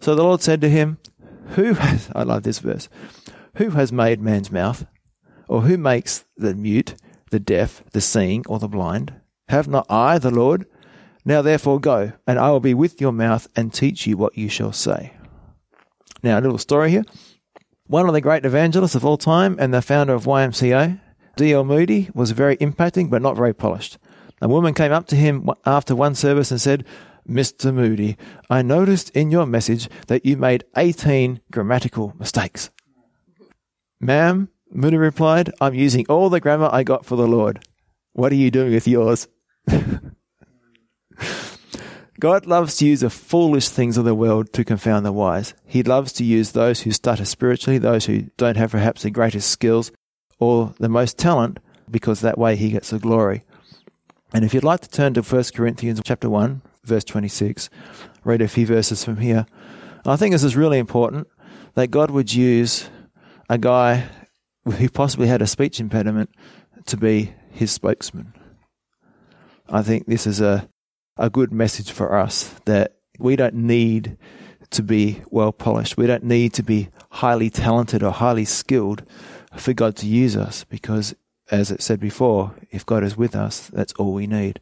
So 0.00 0.14
the 0.14 0.24
Lord 0.24 0.42
said 0.42 0.60
to 0.62 0.70
him, 0.70 0.98
Who 1.50 1.74
has, 1.74 2.10
I 2.14 2.22
love 2.22 2.42
this 2.42 2.58
verse, 2.58 2.88
who 3.56 3.70
has 3.70 3.92
made 3.92 4.20
man's 4.20 4.50
mouth? 4.50 4.86
Or 5.46 5.62
who 5.62 5.76
makes 5.76 6.24
the 6.36 6.54
mute, 6.54 6.94
the 7.30 7.38
deaf, 7.38 7.84
the 7.92 8.00
seeing, 8.00 8.44
or 8.48 8.58
the 8.58 8.68
blind? 8.68 9.14
Have 9.48 9.68
not 9.68 9.86
I, 9.90 10.18
the 10.18 10.30
Lord? 10.30 10.66
Now 11.24 11.42
therefore 11.42 11.80
go, 11.80 12.12
and 12.26 12.38
I 12.38 12.50
will 12.50 12.60
be 12.60 12.74
with 12.74 13.00
your 13.00 13.12
mouth 13.12 13.48
and 13.56 13.72
teach 13.72 14.06
you 14.06 14.16
what 14.16 14.36
you 14.36 14.48
shall 14.48 14.72
say. 14.72 15.14
Now, 16.22 16.38
a 16.38 16.42
little 16.42 16.58
story 16.58 16.90
here. 16.90 17.04
One 17.86 18.06
of 18.06 18.14
the 18.14 18.20
great 18.20 18.46
evangelists 18.46 18.94
of 18.94 19.04
all 19.04 19.18
time 19.18 19.56
and 19.58 19.72
the 19.72 19.82
founder 19.82 20.14
of 20.14 20.24
YMCA, 20.24 21.00
D.L. 21.36 21.64
Moody, 21.64 22.08
was 22.14 22.30
very 22.30 22.56
impacting 22.56 23.10
but 23.10 23.22
not 23.22 23.36
very 23.36 23.52
polished. 23.52 23.98
A 24.40 24.48
woman 24.48 24.74
came 24.74 24.92
up 24.92 25.06
to 25.08 25.16
him 25.16 25.48
after 25.66 25.94
one 25.94 26.14
service 26.14 26.50
and 26.50 26.60
said, 26.60 26.84
Mr. 27.28 27.72
Moody, 27.72 28.16
I 28.50 28.62
noticed 28.62 29.10
in 29.10 29.30
your 29.30 29.46
message 29.46 29.88
that 30.08 30.26
you 30.26 30.36
made 30.36 30.64
18 30.76 31.40
grammatical 31.50 32.14
mistakes. 32.18 32.70
Ma'am, 34.00 34.48
Moody 34.70 34.96
replied, 34.96 35.52
I'm 35.60 35.74
using 35.74 36.06
all 36.08 36.28
the 36.28 36.40
grammar 36.40 36.68
I 36.70 36.82
got 36.82 37.06
for 37.06 37.16
the 37.16 37.28
Lord. 37.28 37.66
What 38.12 38.32
are 38.32 38.36
you 38.36 38.50
doing 38.50 38.72
with 38.72 38.88
yours? 38.88 39.28
God 42.24 42.46
loves 42.46 42.76
to 42.76 42.86
use 42.86 43.00
the 43.00 43.10
foolish 43.10 43.68
things 43.68 43.98
of 43.98 44.06
the 44.06 44.14
world 44.14 44.50
to 44.54 44.64
confound 44.64 45.04
the 45.04 45.12
wise. 45.12 45.52
He 45.66 45.82
loves 45.82 46.10
to 46.14 46.24
use 46.24 46.52
those 46.52 46.80
who 46.80 46.90
stutter 46.90 47.26
spiritually, 47.26 47.76
those 47.76 48.06
who 48.06 48.30
don't 48.38 48.56
have 48.56 48.70
perhaps 48.70 49.02
the 49.02 49.10
greatest 49.10 49.50
skills 49.50 49.92
or 50.38 50.72
the 50.78 50.88
most 50.88 51.18
talent, 51.18 51.58
because 51.90 52.22
that 52.22 52.38
way 52.38 52.56
he 52.56 52.70
gets 52.70 52.88
the 52.88 52.98
glory. 52.98 53.44
And 54.32 54.42
if 54.42 54.54
you'd 54.54 54.64
like 54.64 54.80
to 54.80 54.88
turn 54.88 55.12
to 55.12 55.22
1 55.22 55.44
Corinthians 55.54 56.00
chapter 56.02 56.30
1, 56.30 56.62
verse 56.82 57.04
26, 57.04 57.68
read 58.24 58.40
a 58.40 58.48
few 58.48 58.64
verses 58.64 59.04
from 59.04 59.18
here. 59.18 59.44
I 60.06 60.16
think 60.16 60.32
this 60.32 60.44
is 60.44 60.56
really 60.56 60.78
important 60.78 61.28
that 61.74 61.88
God 61.88 62.10
would 62.10 62.32
use 62.32 62.88
a 63.50 63.58
guy 63.58 64.08
who 64.64 64.88
possibly 64.88 65.26
had 65.26 65.42
a 65.42 65.46
speech 65.46 65.78
impediment 65.78 66.30
to 66.86 66.96
be 66.96 67.34
his 67.50 67.70
spokesman. 67.70 68.32
I 69.68 69.82
think 69.82 70.06
this 70.06 70.26
is 70.26 70.40
a 70.40 70.70
a 71.16 71.30
good 71.30 71.52
message 71.52 71.90
for 71.90 72.16
us 72.16 72.54
that 72.64 72.96
we 73.18 73.36
don't 73.36 73.54
need 73.54 74.16
to 74.70 74.82
be 74.82 75.22
well 75.30 75.52
polished. 75.52 75.96
We 75.96 76.06
don't 76.06 76.24
need 76.24 76.52
to 76.54 76.62
be 76.62 76.88
highly 77.10 77.50
talented 77.50 78.02
or 78.02 78.10
highly 78.10 78.44
skilled 78.44 79.02
for 79.56 79.72
God 79.72 79.96
to 79.96 80.06
use 80.06 80.36
us 80.36 80.64
because, 80.64 81.14
as 81.50 81.70
it 81.70 81.82
said 81.82 82.00
before, 82.00 82.54
if 82.70 82.84
God 82.84 83.04
is 83.04 83.16
with 83.16 83.36
us, 83.36 83.68
that's 83.68 83.92
all 83.94 84.12
we 84.12 84.26
need. 84.26 84.60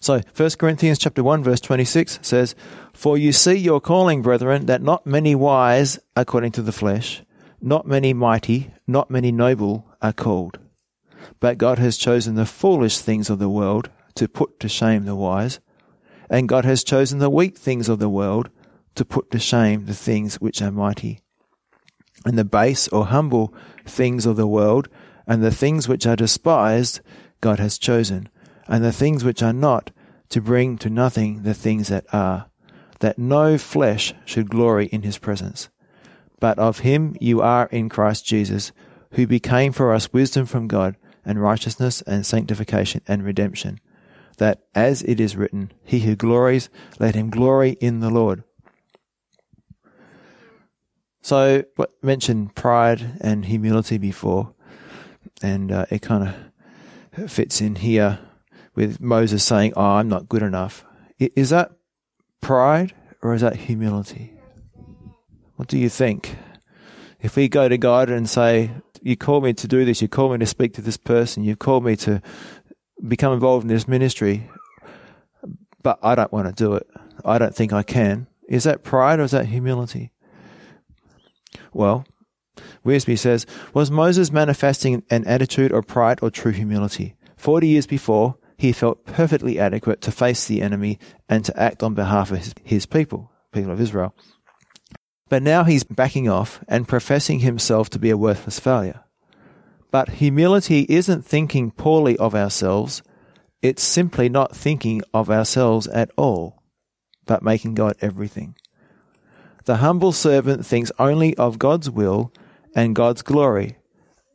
So, 0.00 0.20
1 0.36 0.50
Corinthians 0.58 0.98
chapter 0.98 1.24
1 1.24 1.42
verse 1.42 1.60
26 1.60 2.20
says, 2.22 2.54
For 2.92 3.18
you 3.18 3.32
see 3.32 3.54
your 3.54 3.80
calling, 3.80 4.22
brethren, 4.22 4.66
that 4.66 4.82
not 4.82 5.06
many 5.06 5.34
wise 5.34 5.98
according 6.14 6.52
to 6.52 6.62
the 6.62 6.72
flesh, 6.72 7.22
not 7.60 7.86
many 7.86 8.12
mighty, 8.12 8.72
not 8.86 9.10
many 9.10 9.32
noble 9.32 9.86
are 10.00 10.12
called. 10.12 10.58
But 11.40 11.58
God 11.58 11.78
has 11.78 11.96
chosen 11.96 12.36
the 12.36 12.46
foolish 12.46 12.98
things 12.98 13.28
of 13.28 13.40
the 13.40 13.48
world 13.48 13.90
to 14.18 14.28
put 14.28 14.60
to 14.60 14.68
shame 14.68 15.04
the 15.04 15.16
wise, 15.16 15.60
and 16.30 16.48
God 16.48 16.64
has 16.64 16.84
chosen 16.84 17.18
the 17.18 17.30
weak 17.30 17.56
things 17.56 17.88
of 17.88 17.98
the 17.98 18.08
world 18.08 18.50
to 18.94 19.04
put 19.04 19.30
to 19.30 19.38
shame 19.38 19.86
the 19.86 19.94
things 19.94 20.36
which 20.36 20.60
are 20.60 20.70
mighty. 20.70 21.20
And 22.26 22.36
the 22.36 22.44
base 22.44 22.88
or 22.88 23.06
humble 23.06 23.54
things 23.86 24.26
of 24.26 24.36
the 24.36 24.46
world, 24.46 24.88
and 25.26 25.42
the 25.42 25.50
things 25.50 25.88
which 25.88 26.06
are 26.06 26.16
despised, 26.16 27.00
God 27.40 27.58
has 27.58 27.78
chosen, 27.78 28.28
and 28.66 28.84
the 28.84 28.92
things 28.92 29.24
which 29.24 29.42
are 29.42 29.52
not, 29.52 29.90
to 30.30 30.40
bring 30.40 30.76
to 30.78 30.90
nothing 30.90 31.42
the 31.42 31.54
things 31.54 31.88
that 31.88 32.04
are, 32.12 32.50
that 32.98 33.18
no 33.18 33.56
flesh 33.56 34.12
should 34.24 34.50
glory 34.50 34.86
in 34.86 35.02
his 35.02 35.16
presence. 35.16 35.68
but 36.40 36.58
of 36.58 36.80
him 36.80 37.16
you 37.20 37.40
are 37.40 37.66
in 37.66 37.88
Christ 37.88 38.24
Jesus, 38.24 38.72
who 39.12 39.26
became 39.26 39.72
for 39.72 39.92
us 39.92 40.12
wisdom 40.12 40.46
from 40.46 40.68
God, 40.68 40.96
and 41.24 41.42
righteousness, 41.42 42.02
and 42.02 42.24
sanctification, 42.24 43.02
and 43.06 43.22
redemption. 43.24 43.80
That, 44.38 44.62
as 44.74 45.02
it 45.02 45.20
is 45.20 45.36
written, 45.36 45.72
he 45.84 46.00
who 46.00 46.16
glories, 46.16 46.70
let 46.98 47.14
him 47.14 47.30
glory 47.30 47.72
in 47.80 48.00
the 48.00 48.10
Lord. 48.10 48.44
So, 51.20 51.64
what 51.76 51.92
mentioned 52.02 52.54
pride 52.54 53.18
and 53.20 53.44
humility 53.44 53.98
before, 53.98 54.54
and 55.42 55.70
uh, 55.70 55.86
it 55.90 56.02
kind 56.02 56.34
of 57.16 57.30
fits 57.30 57.60
in 57.60 57.76
here 57.76 58.20
with 58.74 59.00
Moses 59.00 59.44
saying, 59.44 59.72
"Oh, 59.76 59.82
I'm 59.82 60.08
not 60.08 60.28
good 60.28 60.42
enough." 60.42 60.84
Is 61.18 61.50
that 61.50 61.72
pride 62.40 62.94
or 63.22 63.34
is 63.34 63.40
that 63.40 63.56
humility? 63.56 64.32
What 65.56 65.68
do 65.68 65.76
you 65.76 65.88
think? 65.88 66.36
If 67.20 67.34
we 67.36 67.48
go 67.48 67.68
to 67.68 67.76
God 67.76 68.10
and 68.10 68.28
say, 68.28 68.70
You 69.02 69.16
called 69.16 69.44
me 69.44 69.52
to 69.54 69.68
do 69.68 69.84
this, 69.84 70.00
you 70.00 70.08
called 70.08 70.32
me 70.32 70.38
to 70.38 70.46
speak 70.46 70.74
to 70.74 70.82
this 70.82 70.96
person, 70.96 71.42
you've 71.42 71.58
called 71.58 71.84
me 71.84 71.96
to 71.96 72.22
become 73.06 73.32
involved 73.32 73.64
in 73.64 73.68
this 73.68 73.88
ministry, 73.88 74.50
but 75.82 75.98
I 76.02 76.14
don't 76.14 76.32
want 76.32 76.48
to 76.48 76.52
do 76.52 76.74
it. 76.74 76.86
I 77.24 77.38
don't 77.38 77.54
think 77.54 77.72
I 77.72 77.82
can. 77.82 78.26
Is 78.48 78.64
that 78.64 78.82
pride 78.82 79.20
or 79.20 79.24
is 79.24 79.32
that 79.32 79.46
humility? 79.46 80.12
Well, 81.72 82.06
Wiersbe 82.84 83.18
says, 83.18 83.46
Was 83.74 83.90
Moses 83.90 84.32
manifesting 84.32 85.02
an 85.10 85.26
attitude 85.26 85.72
of 85.72 85.86
pride 85.86 86.18
or 86.22 86.30
true 86.30 86.52
humility? 86.52 87.14
Forty 87.36 87.68
years 87.68 87.86
before, 87.86 88.36
he 88.56 88.72
felt 88.72 89.06
perfectly 89.06 89.58
adequate 89.58 90.00
to 90.02 90.12
face 90.12 90.46
the 90.46 90.62
enemy 90.62 90.98
and 91.28 91.44
to 91.44 91.60
act 91.60 91.82
on 91.82 91.94
behalf 91.94 92.32
of 92.32 92.38
his, 92.38 92.54
his 92.64 92.86
people, 92.86 93.30
people 93.52 93.70
of 93.70 93.80
Israel. 93.80 94.14
But 95.28 95.42
now 95.42 95.64
he's 95.64 95.84
backing 95.84 96.28
off 96.28 96.64
and 96.66 96.88
professing 96.88 97.40
himself 97.40 97.90
to 97.90 97.98
be 97.98 98.10
a 98.10 98.16
worthless 98.16 98.58
failure. 98.58 99.04
But 99.90 100.10
humility 100.10 100.86
isn't 100.88 101.24
thinking 101.24 101.70
poorly 101.70 102.16
of 102.18 102.34
ourselves, 102.34 103.02
it's 103.62 103.82
simply 103.82 104.28
not 104.28 104.54
thinking 104.54 105.02
of 105.12 105.30
ourselves 105.30 105.86
at 105.88 106.10
all, 106.16 106.62
but 107.26 107.42
making 107.42 107.74
God 107.74 107.96
everything. 108.00 108.54
The 109.64 109.76
humble 109.76 110.12
servant 110.12 110.64
thinks 110.64 110.92
only 110.98 111.36
of 111.36 111.58
God's 111.58 111.90
will 111.90 112.32
and 112.74 112.94
God's 112.94 113.22
glory, 113.22 113.78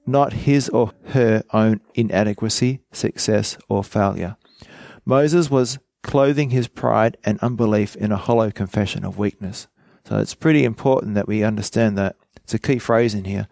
not 0.06 0.34
his 0.34 0.70
or 0.70 0.92
her 1.06 1.44
own 1.54 1.82
inadequacy, 1.94 2.82
success, 2.92 3.58
or 3.70 3.84
failure. 3.84 4.36
Moses 5.06 5.50
was 5.50 5.80
clothing 6.02 6.50
his 6.50 6.68
pride 6.68 7.18
and 7.24 7.40
unbelief 7.40 7.96
in 7.96 8.12
a 8.12 8.18
hollow 8.18 8.52
confession 8.52 9.06
of 9.06 9.18
weakness. 9.18 9.68
So 10.06 10.20
it's 10.20 10.36
pretty 10.36 10.66
important 10.66 11.16
that 11.16 11.28
we 11.28 11.44
understand 11.44 11.98
that. 11.98 12.18
It's 12.44 12.54
a 12.54 12.60
key 12.60 12.78
phrase 12.78 13.14
in 13.14 13.24
here. 13.24 13.48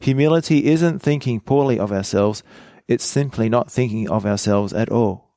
Humility 0.00 0.66
isn't 0.66 1.00
thinking 1.00 1.40
poorly 1.40 1.78
of 1.78 1.92
ourselves, 1.92 2.42
it's 2.88 3.04
simply 3.04 3.48
not 3.48 3.70
thinking 3.70 4.08
of 4.08 4.26
ourselves 4.26 4.72
at 4.72 4.90
all, 4.90 5.30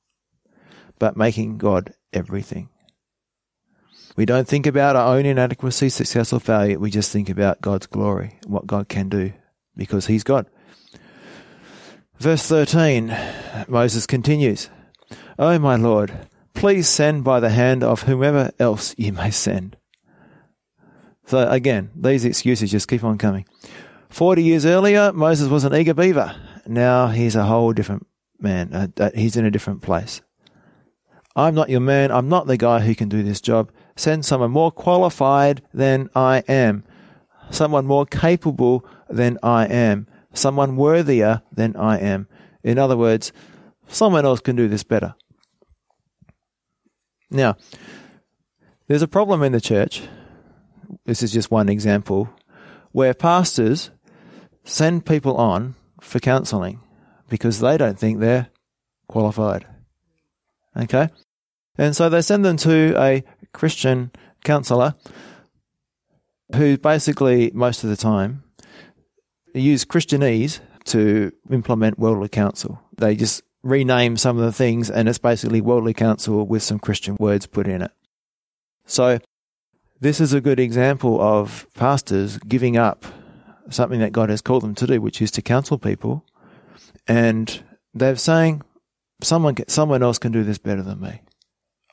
but 1.00 1.18
making 1.18 1.58
God 1.58 1.94
everything. 2.14 2.70
We 4.16 4.26
don't 4.26 4.48
think 4.48 4.68
about 4.68 4.96
our 4.96 5.16
own 5.16 5.26
inadequacy, 5.26 5.90
success, 5.90 6.34
or 6.34 6.40
failure. 6.40 6.78
We 6.78 6.92
just 6.92 7.12
think 7.12 7.30
about 7.30 7.62
God's 7.62 7.88
glory, 7.88 8.38
and 8.44 8.52
what 8.52 8.68
God 8.68 8.90
can 8.90 9.08
do, 9.08 9.32
because 9.76 10.08
He's 10.08 10.24
God. 10.24 10.46
Verse 12.18 12.44
13, 12.44 13.16
Moses 13.70 14.06
continues, 14.06 14.70
O 15.38 15.58
my 15.58 15.78
Lord, 15.78 16.28
please 16.54 16.90
send 16.90 17.24
by 17.24 17.40
the 17.40 17.50
hand 17.50 17.82
of 17.82 18.04
whomever 18.04 18.52
else 18.60 18.94
you 18.98 19.14
may 19.14 19.32
send. 19.32 19.78
So 21.26 21.50
again, 21.50 21.92
these 21.96 22.26
excuses 22.26 22.72
just 22.72 22.90
keep 22.90 23.06
on 23.06 23.18
coming. 23.18 23.46
40 24.10 24.44
years 24.44 24.66
earlier, 24.66 25.14
Moses 25.14 25.50
was 25.50 25.64
an 25.64 25.76
eager 25.76 25.94
beaver. 25.94 26.36
Now 26.66 27.08
he's 27.08 27.36
a 27.36 27.46
whole 27.46 27.74
different 27.74 28.08
man. 28.40 28.92
Uh, 29.00 29.12
he's 29.16 29.38
in 29.38 29.46
a 29.46 29.52
different 29.52 29.82
place. 29.82 30.22
I'm 31.36 31.56
not 31.56 31.70
your 31.70 31.80
man. 31.80 32.12
I'm 32.12 32.28
not 32.28 32.48
the 32.48 32.58
guy 32.58 32.80
who 32.80 32.96
can 32.96 33.10
do 33.10 33.24
this 33.24 33.42
job. 33.42 33.72
Send 33.96 34.26
someone 34.26 34.52
more 34.52 34.72
qualified 34.72 35.62
than 35.74 36.10
I 36.16 36.44
am. 36.48 36.84
Someone 37.52 37.86
more 37.86 38.06
capable 38.06 38.86
than 39.10 39.38
I 39.42 39.66
am. 39.66 40.08
Someone 40.34 40.76
worthier 40.76 41.42
than 41.52 41.76
I 41.76 42.00
am. 42.00 42.28
In 42.64 42.78
other 42.78 42.98
words, 42.98 43.32
someone 43.88 44.26
else 44.26 44.42
can 44.42 44.56
do 44.56 44.68
this 44.68 44.84
better. 44.84 45.16
Now, 47.32 47.58
there's 48.88 49.02
a 49.02 49.08
problem 49.08 49.44
in 49.44 49.52
the 49.52 49.62
church 49.62 50.02
this 51.06 51.24
is 51.24 51.32
just 51.32 51.52
one 51.52 51.70
example, 51.70 52.30
where 52.92 53.14
pastors 53.14 53.92
send 54.70 55.06
people 55.06 55.36
on 55.36 55.76
for 56.00 56.20
counseling 56.20 56.80
because 57.28 57.60
they 57.60 57.78
don't 57.78 58.00
think 58.00 58.20
they're 58.20 58.48
qualified. 59.08 59.66
Okay? 60.78 61.10
And 61.78 61.96
so 61.96 62.10
they 62.10 62.22
send 62.22 62.46
them 62.46 62.58
to 62.58 62.94
a 62.98 63.24
Christian 63.54 64.12
counselor 64.44 64.96
who 66.56 66.78
basically, 66.78 67.52
most 67.54 67.84
of 67.84 67.90
the 67.90 67.98
time, 67.98 68.44
use 69.54 69.86
Christianese 69.86 70.60
to 70.86 71.32
implement 71.52 72.00
worldly 72.00 72.30
counsel. 72.30 72.82
They 72.98 73.16
just 73.16 73.44
rename 73.64 74.18
some 74.18 74.38
of 74.38 74.44
the 74.44 74.54
things 74.54 74.90
and 74.90 75.10
it's 75.10 75.18
basically 75.18 75.62
worldly 75.62 75.94
counsel 75.94 76.46
with 76.46 76.64
some 76.64 76.80
Christian 76.80 77.18
words 77.20 77.46
put 77.46 77.68
in 77.68 77.82
it. 77.82 77.92
So 78.86 79.20
this 80.00 80.20
is 80.22 80.34
a 80.34 80.42
good 80.42 80.60
example 80.60 81.22
of 81.22 81.68
pastors 81.76 82.38
giving 82.40 82.78
up 82.78 83.06
something 83.72 84.00
that 84.00 84.12
God 84.12 84.30
has 84.30 84.42
called 84.42 84.64
them 84.64 84.76
to 84.76 84.88
do, 84.88 85.02
which 85.02 85.22
is 85.22 85.32
to 85.32 85.42
counsel 85.42 85.78
people. 85.78 86.26
And 87.08 87.64
they're 87.94 88.16
saying, 88.16 88.62
someone, 89.22 89.56
someone 89.68 90.04
else 90.04 90.18
can 90.18 90.32
do 90.32 90.44
this 90.44 90.58
better 90.58 90.82
than 90.82 91.02
me. 91.02 91.22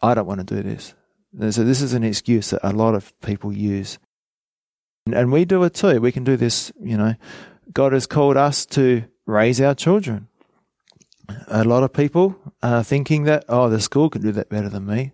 I 0.03 0.15
don't 0.15 0.27
want 0.27 0.47
to 0.47 0.55
do 0.55 0.63
this. 0.63 0.95
And 1.39 1.55
so 1.55 1.65
this 1.65 1.83
is 1.83 1.93
an 1.93 2.05
excuse 2.05 2.51
that 2.51 2.61
a 2.63 2.73
lot 2.73 2.95
of 2.95 3.19
people 3.21 3.53
use. 3.53 3.99
And, 5.07 5.15
and 5.15 5.33
we 5.33 5.45
do 5.45 5.63
it 5.65 5.75
too. 5.75 6.01
We 6.01 6.13
can 6.13 6.25
do 6.25 6.37
this, 6.37 6.73
you 6.81 6.97
know. 6.97 7.15
God 7.73 7.93
has 7.93 8.07
called 8.07 8.37
us 8.37 8.65
to 8.67 9.05
raise 9.27 9.61
our 9.61 9.75
children. 9.75 10.29
A 11.49 11.65
lot 11.65 11.83
of 11.83 11.93
people 11.93 12.39
are 12.63 12.85
thinking 12.85 13.25
that, 13.25 13.45
oh, 13.49 13.69
the 13.69 13.81
school 13.81 14.09
can 14.09 14.23
do 14.23 14.33
that 14.33 14.49
better 14.49 14.69
than 14.69 14.87
me 14.87 15.13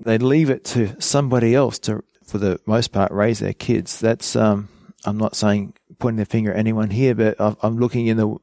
they 0.00 0.18
leave 0.18 0.50
it 0.50 0.64
to 0.64 1.00
somebody 1.00 1.54
else 1.54 1.78
to, 1.80 2.02
for 2.24 2.38
the 2.38 2.60
most 2.66 2.92
part, 2.92 3.10
raise 3.12 3.40
their 3.40 3.52
kids. 3.52 4.00
That's 4.00 4.36
um, 4.36 4.68
I'm 5.04 5.18
not 5.18 5.36
saying 5.36 5.74
pointing 5.98 6.18
the 6.18 6.26
finger 6.26 6.52
at 6.52 6.58
anyone 6.58 6.90
here, 6.90 7.14
but 7.14 7.36
I'm 7.38 7.78
looking 7.78 8.06
in 8.06 8.16
the 8.16 8.36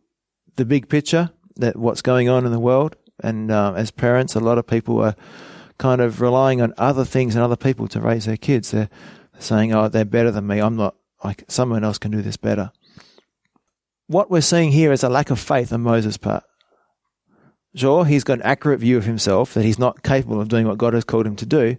the 0.55 0.65
big 0.65 0.87
picture 0.87 1.31
that 1.57 1.75
what's 1.75 2.01
going 2.01 2.29
on 2.29 2.45
in 2.45 2.51
the 2.51 2.59
world. 2.59 2.95
And 3.21 3.51
uh, 3.51 3.73
as 3.75 3.91
parents, 3.91 4.35
a 4.35 4.39
lot 4.39 4.57
of 4.57 4.67
people 4.67 5.01
are 5.01 5.15
kind 5.77 6.01
of 6.01 6.21
relying 6.21 6.61
on 6.61 6.73
other 6.77 7.05
things 7.05 7.35
and 7.35 7.43
other 7.43 7.55
people 7.55 7.87
to 7.89 7.99
raise 7.99 8.25
their 8.25 8.37
kids. 8.37 8.71
They're 8.71 8.89
saying, 9.39 9.73
"Oh, 9.73 9.87
they're 9.87 10.05
better 10.05 10.31
than 10.31 10.47
me. 10.47 10.59
I'm 10.59 10.75
not. 10.75 10.95
Like 11.23 11.43
someone 11.47 11.83
else 11.83 11.97
can 11.97 12.11
do 12.11 12.21
this 12.21 12.37
better." 12.37 12.71
What 14.07 14.29
we're 14.29 14.41
seeing 14.41 14.71
here 14.71 14.91
is 14.91 15.03
a 15.03 15.09
lack 15.09 15.31
of 15.31 15.39
faith 15.39 15.73
on 15.73 15.81
Moses' 15.81 16.17
part. 16.17 16.43
Sure, 17.73 18.05
he's 18.05 18.23
got 18.23 18.37
an 18.37 18.43
accurate 18.43 18.79
view 18.79 18.97
of 18.97 19.05
himself 19.05 19.53
that 19.53 19.65
he's 19.65 19.79
not 19.79 20.03
capable 20.03 20.39
of 20.39 20.47
doing 20.47 20.67
what 20.67 20.77
God 20.77 20.93
has 20.93 21.03
called 21.03 21.25
him 21.25 21.35
to 21.37 21.45
do. 21.45 21.77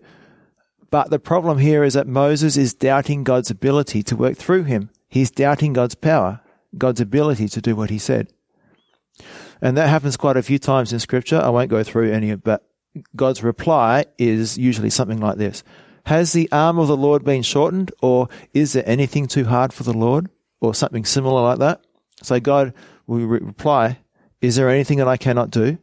But 0.90 1.10
the 1.10 1.18
problem 1.18 1.58
here 1.58 1.84
is 1.84 1.94
that 1.94 2.06
Moses 2.06 2.56
is 2.56 2.74
doubting 2.74 3.24
God's 3.24 3.50
ability 3.50 4.02
to 4.04 4.16
work 4.16 4.36
through 4.36 4.64
him. 4.64 4.90
He's 5.08 5.30
doubting 5.30 5.72
God's 5.72 5.94
power, 5.94 6.40
God's 6.78 7.00
ability 7.00 7.48
to 7.48 7.60
do 7.60 7.74
what 7.74 7.90
he 7.90 7.98
said. 7.98 8.32
And 9.60 9.76
that 9.76 9.88
happens 9.88 10.16
quite 10.16 10.36
a 10.36 10.42
few 10.42 10.58
times 10.58 10.92
in 10.92 11.00
scripture. 11.00 11.40
I 11.40 11.48
won't 11.48 11.70
go 11.70 11.82
through 11.82 12.12
any 12.12 12.30
of 12.30 12.44
but 12.44 12.68
God's 13.14 13.42
reply 13.42 14.06
is 14.18 14.56
usually 14.58 14.90
something 14.90 15.20
like 15.20 15.38
this. 15.38 15.62
Has 16.06 16.32
the 16.32 16.48
arm 16.52 16.78
of 16.78 16.88
the 16.88 16.96
Lord 16.96 17.24
been 17.24 17.42
shortened 17.42 17.92
or 18.00 18.28
is 18.54 18.72
there 18.72 18.88
anything 18.88 19.26
too 19.26 19.46
hard 19.46 19.72
for 19.72 19.82
the 19.82 19.92
Lord 19.92 20.28
or 20.60 20.74
something 20.74 21.04
similar 21.04 21.42
like 21.42 21.58
that? 21.58 21.84
So 22.22 22.38
God 22.38 22.72
will 23.06 23.26
reply, 23.26 23.98
is 24.40 24.56
there 24.56 24.70
anything 24.70 24.98
that 24.98 25.08
I 25.08 25.16
cannot 25.16 25.50
do? 25.50 25.78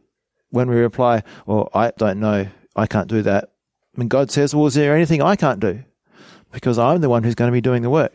when 0.54 0.70
we 0.70 0.76
reply, 0.76 1.24
well, 1.46 1.68
I 1.74 1.90
don't 1.96 2.20
know, 2.20 2.46
I 2.76 2.86
can't 2.86 3.08
do 3.08 3.22
that. 3.22 3.50
And 3.96 4.10
God 4.10 4.30
says, 4.30 4.54
well, 4.54 4.66
is 4.66 4.74
there 4.74 4.94
anything 4.94 5.22
I 5.22 5.36
can't 5.36 5.60
do? 5.60 5.84
Because 6.52 6.78
I'm 6.78 7.00
the 7.00 7.08
one 7.08 7.22
who's 7.22 7.34
going 7.34 7.48
to 7.50 7.52
be 7.52 7.60
doing 7.60 7.82
the 7.82 7.90
work. 7.90 8.12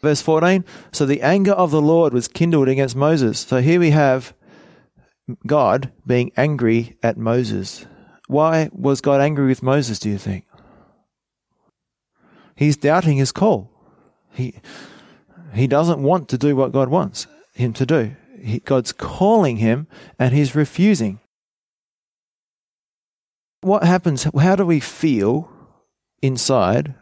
Verse 0.00 0.20
14, 0.20 0.64
so 0.92 1.06
the 1.06 1.22
anger 1.22 1.52
of 1.52 1.70
the 1.70 1.80
Lord 1.80 2.12
was 2.12 2.28
kindled 2.28 2.68
against 2.68 2.94
Moses. 2.94 3.40
So 3.40 3.62
here 3.62 3.80
we 3.80 3.90
have 3.90 4.34
God 5.46 5.90
being 6.06 6.30
angry 6.36 6.98
at 7.02 7.16
Moses. 7.16 7.86
Why 8.28 8.68
was 8.72 9.00
God 9.00 9.22
angry 9.22 9.46
with 9.46 9.62
Moses, 9.62 9.98
do 9.98 10.10
you 10.10 10.18
think? 10.18 10.44
He's 12.54 12.76
doubting 12.76 13.16
his 13.16 13.32
call. 13.32 13.70
He, 14.32 14.54
he 15.54 15.66
doesn't 15.66 16.02
want 16.02 16.28
to 16.28 16.38
do 16.38 16.54
what 16.54 16.72
God 16.72 16.88
wants 16.88 17.26
him 17.54 17.72
to 17.74 17.86
do. 17.86 18.14
He, 18.40 18.58
God's 18.58 18.92
calling 18.92 19.56
him 19.56 19.86
and 20.18 20.34
he's 20.34 20.54
refusing. 20.54 21.20
What 23.64 23.84
happens? 23.84 24.24
How 24.24 24.56
do 24.56 24.66
we 24.66 24.80
feel 24.80 25.50
inside 26.24 26.94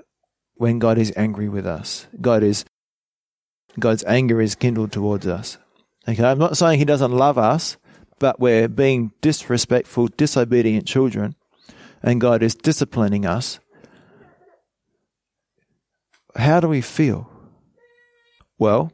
when 0.63 0.79
God 0.79 0.99
is 0.99 1.13
angry 1.17 1.49
with 1.49 1.67
us. 1.67 2.07
God 2.21 2.43
is 2.43 2.65
God's 3.79 4.05
anger 4.05 4.41
is 4.41 4.55
kindled 4.55 4.93
towards 4.93 5.27
us. 5.27 5.59
Okay, 6.09 6.23
I'm 6.23 6.39
not 6.39 6.57
saying 6.57 6.79
he 6.79 6.85
doesn't 6.85 7.13
love 7.13 7.39
us, 7.39 7.77
but 8.19 8.39
we're 8.39 8.69
being 8.69 9.13
disrespectful, 9.21 10.09
disobedient 10.09 10.87
children, 10.87 11.35
and 12.03 12.21
God 12.21 12.43
is 12.43 12.55
disciplining 12.55 13.25
us. 13.25 13.61
How 16.37 16.61
do 16.61 16.69
we 16.69 16.81
feel? 16.81 17.31
Well, 18.59 18.93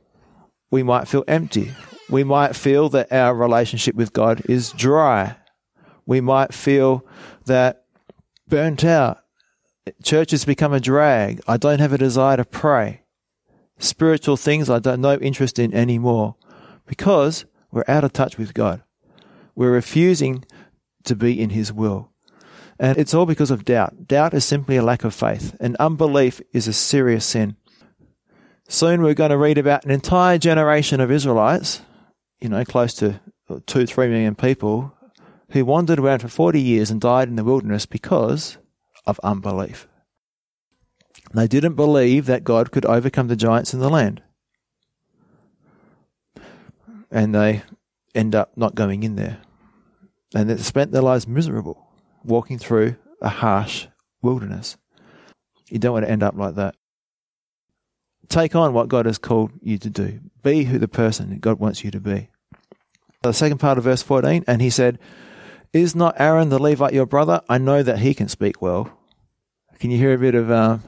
we 0.70 0.83
might 0.83 1.09
feel 1.09 1.24
empty. 1.26 1.72
We 2.09 2.24
might 2.24 2.54
feel 2.54 2.88
that 2.90 3.12
our 3.12 3.35
relationship 3.35 3.94
with 3.94 4.12
God 4.12 4.42
is 4.48 4.72
dry. 4.72 5.37
We 6.08 6.22
might 6.22 6.54
feel 6.54 7.04
that 7.44 7.84
burnt 8.48 8.82
out. 8.82 9.22
Church 10.02 10.30
has 10.30 10.46
become 10.46 10.72
a 10.72 10.80
drag. 10.80 11.42
I 11.46 11.58
don't 11.58 11.80
have 11.80 11.92
a 11.92 11.98
desire 11.98 12.38
to 12.38 12.46
pray. 12.46 13.02
Spiritual 13.78 14.38
things 14.38 14.70
I 14.70 14.78
don't 14.78 15.02
no 15.02 15.16
interest 15.18 15.58
in 15.58 15.74
anymore 15.74 16.36
because 16.86 17.44
we're 17.70 17.84
out 17.86 18.04
of 18.04 18.14
touch 18.14 18.38
with 18.38 18.54
God. 18.54 18.82
We're 19.54 19.70
refusing 19.70 20.46
to 21.04 21.14
be 21.14 21.38
in 21.38 21.50
His 21.50 21.74
will. 21.74 22.10
And 22.78 22.96
it's 22.96 23.12
all 23.12 23.26
because 23.26 23.50
of 23.50 23.66
doubt. 23.66 24.08
Doubt 24.08 24.32
is 24.32 24.46
simply 24.46 24.76
a 24.76 24.82
lack 24.82 25.04
of 25.04 25.14
faith, 25.14 25.56
and 25.60 25.76
unbelief 25.76 26.40
is 26.54 26.66
a 26.66 26.72
serious 26.72 27.26
sin. 27.26 27.56
Soon 28.66 29.02
we're 29.02 29.12
going 29.12 29.30
to 29.30 29.36
read 29.36 29.58
about 29.58 29.84
an 29.84 29.90
entire 29.90 30.38
generation 30.38 31.00
of 31.00 31.10
Israelites, 31.10 31.82
you 32.40 32.48
know, 32.48 32.64
close 32.64 32.94
to 32.94 33.20
two, 33.66 33.84
three 33.84 34.08
million 34.08 34.34
people, 34.34 34.94
who 35.50 35.64
wandered 35.64 35.98
around 35.98 36.20
for 36.20 36.28
40 36.28 36.61
years 36.61 36.90
and 36.90 37.00
died 37.00 37.28
in 37.28 37.37
the 37.37 37.44
wilderness 37.44 37.87
because 37.87 38.58
of 39.06 39.20
unbelief. 39.22 39.88
They 41.34 41.46
didn't 41.46 41.74
believe 41.74 42.26
that 42.26 42.44
God 42.44 42.70
could 42.70 42.87
overcome 42.87 43.28
the 43.28 43.37
giants 43.37 43.74
in 43.74 43.80
the 43.80 43.90
land. 43.90 44.22
And 47.11 47.34
they 47.34 47.62
end 48.14 48.34
up 48.34 48.56
not 48.56 48.74
going 48.74 49.02
in 49.02 49.16
there. 49.16 49.38
And 50.34 50.50
they 50.50 50.56
spent 50.58 50.92
their 50.92 51.02
lives 51.02 51.26
miserable, 51.26 51.87
walking 52.22 52.58
through 52.58 52.96
a 53.22 53.28
harsh 53.28 53.87
wilderness. 54.22 54.76
You 55.70 55.78
don't 55.78 55.92
want 55.92 56.06
to 56.06 56.11
end 56.11 56.22
up 56.22 56.34
like 56.37 56.54
that. 56.56 56.74
Take 58.28 58.54
on 58.54 58.74
what 58.74 58.88
God 58.88 59.06
has 59.06 59.16
called 59.16 59.52
you 59.62 59.78
to 59.78 59.88
do. 59.88 60.20
Be 60.42 60.64
who 60.64 60.78
the 60.78 60.88
person 60.88 61.38
God 61.38 61.58
wants 61.58 61.82
you 61.82 61.90
to 61.90 62.00
be. 62.00 62.28
The 63.22 63.32
second 63.32 63.58
part 63.58 63.78
of 63.78 63.84
verse 63.84 64.02
14, 64.02 64.44
and 64.46 64.61
he 64.61 64.70
said, 64.70 64.98
Is 65.72 65.94
not 65.94 66.18
Aaron 66.18 66.48
the 66.48 66.61
Levite 66.61 66.94
your 66.94 67.07
brother? 67.07 67.42
I 67.48 67.59
know 67.59 67.83
that 67.83 67.98
he 67.98 68.14
can 68.14 68.28
speak 68.28 68.62
well. 68.62 68.90
Can 69.78 69.90
you 69.90 69.98
hear 69.98 70.14
a 70.14 70.18
bit 70.18 70.35
of 70.35 70.50
um, 70.50 70.83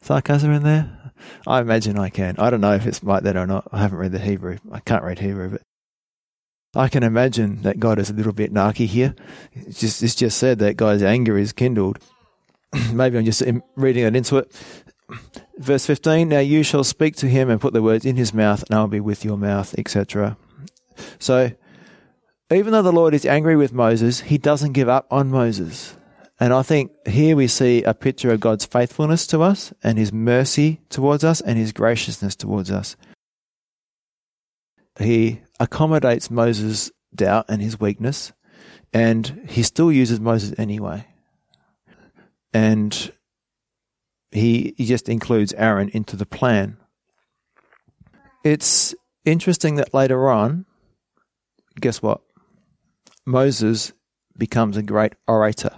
sarcasm 0.00 0.52
in 0.52 0.62
there? 0.62 1.12
I 1.46 1.60
imagine 1.60 1.98
I 1.98 2.08
can. 2.08 2.36
I 2.38 2.50
don't 2.50 2.60
know 2.60 2.74
if 2.74 2.86
it's 2.86 3.02
like 3.02 3.24
that 3.24 3.36
or 3.36 3.46
not. 3.46 3.68
I 3.72 3.80
haven't 3.80 3.98
read 3.98 4.12
the 4.12 4.18
Hebrew. 4.18 4.58
I 4.72 4.80
can't 4.80 5.04
read 5.04 5.18
Hebrew, 5.18 5.50
but 5.50 5.62
I 6.74 6.88
can 6.88 7.02
imagine 7.02 7.62
that 7.62 7.80
God 7.80 7.98
is 7.98 8.10
a 8.10 8.14
little 8.14 8.32
bit 8.32 8.52
narky 8.52 8.86
here. 8.86 9.14
It's 9.52 9.80
just, 9.80 10.02
it's 10.02 10.14
just 10.14 10.38
said 10.38 10.58
that 10.60 10.76
God's 10.76 11.02
anger 11.02 11.36
is 11.36 11.52
kindled. 11.52 11.98
Maybe 12.92 13.18
I'm 13.18 13.24
just 13.24 13.42
reading 13.76 14.04
it 14.04 14.16
into 14.16 14.38
it. 14.38 14.52
Verse 15.58 15.86
15 15.86 16.28
Now 16.28 16.38
you 16.38 16.62
shall 16.62 16.84
speak 16.84 17.16
to 17.16 17.28
him 17.28 17.50
and 17.50 17.60
put 17.60 17.72
the 17.72 17.82
words 17.82 18.04
in 18.04 18.16
his 18.16 18.32
mouth, 18.32 18.64
and 18.68 18.78
I 18.78 18.80
will 18.80 18.88
be 18.88 19.00
with 19.00 19.24
your 19.24 19.36
mouth, 19.36 19.74
etc. 19.78 20.36
So, 21.18 21.52
even 22.52 22.72
though 22.72 22.82
the 22.82 22.92
Lord 22.92 23.14
is 23.14 23.26
angry 23.26 23.56
with 23.56 23.72
Moses, 23.72 24.20
he 24.20 24.38
doesn't 24.38 24.72
give 24.72 24.88
up 24.88 25.06
on 25.10 25.30
Moses. 25.30 25.96
And 26.40 26.52
I 26.52 26.62
think 26.62 26.92
here 27.06 27.34
we 27.34 27.48
see 27.48 27.82
a 27.82 27.94
picture 27.94 28.30
of 28.30 28.40
God's 28.40 28.64
faithfulness 28.64 29.26
to 29.28 29.42
us 29.42 29.72
and 29.82 29.98
his 29.98 30.12
mercy 30.12 30.80
towards 30.88 31.24
us 31.24 31.40
and 31.40 31.58
his 31.58 31.72
graciousness 31.72 32.36
towards 32.36 32.70
us. 32.70 32.96
He 34.98 35.42
accommodates 35.60 36.30
Moses' 36.30 36.90
doubt 37.14 37.46
and 37.48 37.60
his 37.60 37.78
weakness, 37.78 38.32
and 38.92 39.46
he 39.48 39.62
still 39.62 39.92
uses 39.92 40.20
Moses 40.20 40.58
anyway. 40.58 41.06
And 42.52 43.12
he, 44.30 44.74
just 44.78 45.08
includes 45.08 45.52
Aaron 45.54 45.90
into 45.90 46.16
the 46.16 46.26
plan. 46.26 46.76
It's 48.44 48.94
interesting 49.24 49.76
that 49.76 49.92
later 49.92 50.28
on, 50.30 50.66
guess 51.80 52.00
what? 52.00 52.20
Moses 53.28 53.92
becomes 54.36 54.76
a 54.76 54.82
great 54.82 55.14
orator 55.26 55.76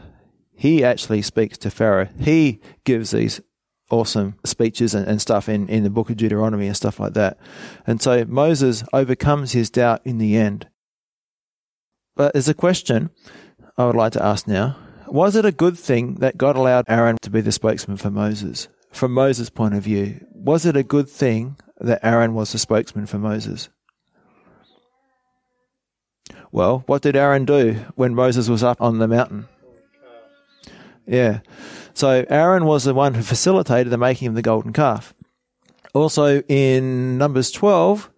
he 0.60 0.84
actually 0.84 1.22
speaks 1.22 1.56
to 1.56 1.70
Pharaoh. 1.70 2.08
He 2.18 2.60
gives 2.84 3.12
these 3.12 3.40
awesome 3.90 4.34
speeches 4.44 4.94
and, 4.94 5.08
and, 5.08 5.18
stuff 5.18 5.48
in, 5.48 5.66
in 5.70 5.84
the 5.84 5.90
book 5.90 6.10
of 6.10 6.18
Deuteronomy 6.18 6.66
and 6.66 6.76
stuff 6.76 7.00
like 7.00 7.14
that. 7.14 7.38
And 7.86 8.02
so 8.02 8.26
Moses 8.26 8.84
overcomes 8.92 9.52
his 9.52 9.70
doubt 9.70 10.02
in 10.04 10.18
the 10.18 10.36
end. 10.36 10.68
But 12.14 12.34
there's 12.34 12.50
a 12.50 12.52
question 12.52 13.08
I 13.78 13.86
would 13.86 13.96
like 13.96 14.12
to 14.12 14.22
ask 14.22 14.46
now. 14.46 14.76
Was 15.06 15.34
it 15.34 15.46
a 15.46 15.50
good 15.50 15.78
thing 15.78 16.16
that 16.16 16.36
God 16.36 16.56
allowed 16.56 16.84
Aaron 16.88 17.16
to 17.22 17.30
be 17.30 17.40
the 17.40 17.52
spokesman 17.52 17.96
for 17.96 18.10
Moses? 18.10 18.68
From 18.92 19.14
Moses' 19.14 19.48
point 19.48 19.72
of 19.72 19.82
view, 19.82 20.20
was 20.30 20.66
it 20.66 20.76
a 20.76 20.82
good 20.82 21.08
thing 21.08 21.56
that 21.78 22.04
Aaron 22.04 22.34
was 22.34 22.52
the 22.52 22.58
spokesman 22.58 23.06
for 23.06 23.16
Moses? 23.18 23.70
Well, 26.52 26.82
what 26.86 27.02
did 27.02 27.16
Aaron 27.16 27.44
do 27.44 27.74
when 27.94 28.14
Moses 28.14 28.48
was 28.48 28.62
up 28.62 28.80
on 28.80 28.98
the 28.98 29.06
mountain? 29.06 29.48
Yeah. 31.06 31.40
So 31.94 32.24
Aaron 32.28 32.64
was 32.64 32.84
the 32.84 32.94
one 32.94 33.14
who 33.14 33.22
facilitated 33.22 33.92
the 33.92 33.98
making 33.98 34.28
of 34.28 34.34
the 34.34 34.42
golden 34.42 34.72
calf. 34.72 35.14
Also 35.94 36.40
in 36.42 37.18
Numbers 37.18 37.50
12, 37.50 38.10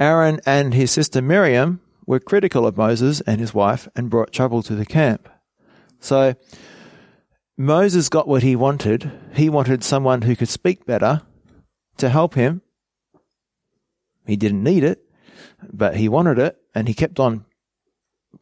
Aaron 0.00 0.40
and 0.44 0.74
his 0.74 0.90
sister 0.90 1.22
Miriam 1.22 1.80
were 2.06 2.20
critical 2.20 2.66
of 2.66 2.76
Moses 2.76 3.20
and 3.22 3.40
his 3.40 3.54
wife 3.54 3.88
and 3.96 4.10
brought 4.10 4.32
trouble 4.32 4.62
to 4.62 4.74
the 4.74 4.86
camp. 4.86 5.28
So 6.00 6.34
Moses 7.56 8.08
got 8.08 8.28
what 8.28 8.42
he 8.42 8.56
wanted. 8.56 9.10
He 9.34 9.48
wanted 9.48 9.84
someone 9.84 10.22
who 10.22 10.36
could 10.36 10.48
speak 10.48 10.84
better 10.84 11.22
to 11.98 12.08
help 12.08 12.34
him. 12.34 12.62
He 14.26 14.36
didn't 14.36 14.62
need 14.62 14.84
it, 14.84 15.02
but 15.72 15.96
he 15.96 16.08
wanted 16.08 16.38
it 16.38 16.56
and 16.74 16.88
he 16.88 16.94
kept 16.94 17.20
on 17.20 17.44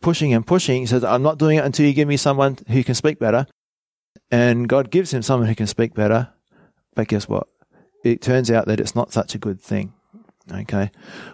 pushing 0.00 0.32
and 0.32 0.46
pushing. 0.46 0.82
He 0.82 0.86
says, 0.86 1.04
I'm 1.04 1.22
not 1.22 1.38
doing 1.38 1.58
it 1.58 1.64
until 1.64 1.86
you 1.86 1.92
give 1.92 2.08
me 2.08 2.16
someone 2.16 2.58
who 2.68 2.84
can 2.84 2.94
speak 2.94 3.18
better. 3.18 3.46
And 4.30 4.68
God 4.68 4.90
gives 4.90 5.12
him 5.12 5.22
someone 5.22 5.48
who 5.48 5.54
can 5.54 5.66
speak 5.66 5.94
better. 5.94 6.30
But 6.94 7.08
guess 7.08 7.28
what? 7.28 7.48
It 8.04 8.20
turns 8.20 8.50
out 8.50 8.66
that 8.66 8.80
it's 8.80 8.94
not 8.94 9.12
such 9.12 9.34
a 9.34 9.38
good 9.38 9.60
thing. 9.60 9.94
Okay. 10.50 10.90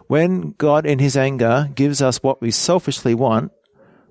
When 0.06 0.52
God, 0.58 0.84
in 0.84 0.98
his 0.98 1.16
anger, 1.16 1.70
gives 1.74 2.02
us 2.02 2.22
what 2.22 2.40
we 2.40 2.50
selfishly 2.50 3.14
want, 3.14 3.52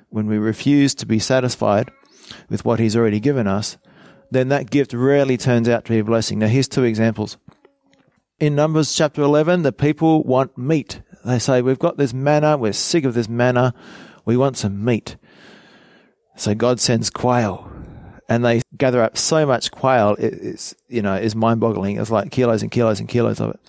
when 0.10 0.28
we 0.28 0.38
refuse 0.38 0.96
to 0.96 1.06
be 1.06 1.20
satisfied 1.20 1.92
with 2.50 2.66
what 2.66 2.80
he's 2.80 2.96
already 2.96 3.20
given 3.20 3.48
us, 3.48 3.78
then 4.32 4.50
that 4.50 4.70
gift 4.70 4.94
rarely 4.94 5.38
turns 5.38 5.70
out 5.70 5.86
to 5.86 5.92
be 5.92 6.00
a 6.00 6.04
blessing. 6.04 6.40
Now, 6.40 6.48
here's 6.48 6.68
two 6.68 6.84
examples. 6.84 7.38
In 8.40 8.56
Numbers 8.56 8.94
chapter 8.94 9.22
11, 9.22 9.64
the 9.64 9.72
people 9.72 10.24
want 10.24 10.58
meat. 10.58 11.02
They 11.26 11.40
say, 11.40 11.62
We've 11.62 11.80
got 11.80 11.98
this 11.98 12.14
manna, 12.14 12.58
we're 12.58 12.74
sick 12.74 13.04
of 13.04 13.14
this 13.14 13.30
manna, 13.30 13.74
we 14.28 14.38
want 14.38 14.58
some 14.58 14.84
meat. 14.84 15.16
So 16.36 16.54
God 16.54 16.80
sends 16.80 17.10
quail 17.10 17.72
and 18.30 18.44
they 18.44 18.62
gather 18.76 19.02
up 19.02 19.18
so 19.18 19.46
much 19.46 19.72
quail. 19.72 20.16
it's 20.20 20.76
you 20.88 21.02
know 21.02 21.16
is 21.16 21.34
mind 21.36 21.62
boggling. 21.62 21.98
It's 21.98 22.12
like 22.12 22.30
kilos 22.30 22.62
and 22.62 22.70
kilos 22.70 23.00
and 23.00 23.10
kilos 23.10 23.40
of 23.40 23.52
it. 23.52 23.60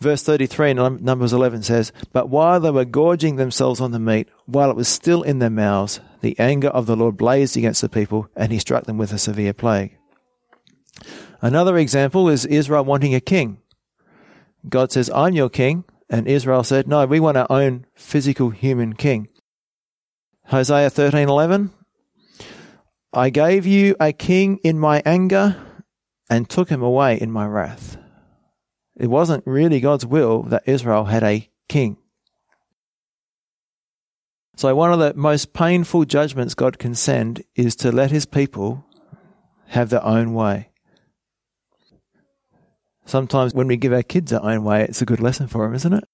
Verse 0.00 0.22
33 0.22 0.72
in 0.72 1.04
Numbers 1.04 1.32
11 1.32 1.62
says, 1.62 1.90
But 2.12 2.28
while 2.28 2.60
they 2.60 2.70
were 2.70 2.84
gorging 2.84 3.36
themselves 3.36 3.80
on 3.80 3.92
the 3.92 3.98
meat, 3.98 4.28
while 4.44 4.70
it 4.70 4.76
was 4.76 4.88
still 4.88 5.22
in 5.22 5.38
their 5.38 5.48
mouths, 5.48 6.00
the 6.20 6.38
anger 6.38 6.68
of 6.68 6.84
the 6.84 6.96
Lord 6.96 7.16
blazed 7.16 7.56
against 7.56 7.80
the 7.80 7.88
people, 7.88 8.28
and 8.36 8.52
he 8.52 8.58
struck 8.58 8.84
them 8.84 8.98
with 8.98 9.10
a 9.12 9.18
severe 9.18 9.54
plague. 9.54 9.96
Another 11.40 11.78
example 11.78 12.28
is 12.28 12.44
Israel 12.44 12.84
wanting 12.84 13.14
a 13.14 13.20
king. 13.20 13.58
God 14.68 14.92
says, 14.92 15.10
I'm 15.14 15.34
your 15.34 15.48
king. 15.48 15.84
And 16.10 16.28
Israel 16.28 16.62
said, 16.62 16.86
No, 16.86 17.04
we 17.06 17.18
want 17.18 17.38
our 17.38 17.46
own 17.50 17.86
physical 17.94 18.50
human 18.50 18.92
king. 18.92 19.28
Hosea 20.48 20.90
13:11 20.90 21.70
I 23.12 23.30
gave 23.30 23.66
you 23.66 23.96
a 23.98 24.12
king 24.12 24.58
in 24.62 24.78
my 24.78 25.02
anger 25.04 25.56
and 26.30 26.48
took 26.48 26.68
him 26.68 26.82
away 26.82 27.20
in 27.20 27.32
my 27.32 27.46
wrath. 27.46 27.96
It 28.94 29.08
wasn't 29.08 29.44
really 29.44 29.80
God's 29.80 30.06
will 30.06 30.44
that 30.44 30.62
Israel 30.66 31.06
had 31.06 31.24
a 31.24 31.50
king. 31.68 31.96
So, 34.54 34.72
one 34.76 34.92
of 34.92 35.00
the 35.00 35.14
most 35.14 35.52
painful 35.52 36.04
judgments 36.04 36.54
God 36.54 36.78
can 36.78 36.94
send 36.94 37.42
is 37.56 37.74
to 37.76 37.90
let 37.90 38.12
his 38.12 38.24
people 38.24 38.86
have 39.68 39.90
their 39.90 40.04
own 40.04 40.32
way. 40.32 40.70
Sometimes 43.04 43.52
when 43.52 43.66
we 43.66 43.76
give 43.76 43.92
our 43.92 44.02
kids 44.04 44.32
our 44.32 44.48
own 44.48 44.62
way, 44.62 44.84
it's 44.84 45.02
a 45.02 45.06
good 45.06 45.20
lesson 45.20 45.48
for 45.48 45.66
them, 45.66 45.74
isn't 45.74 45.92
it? 45.92 46.04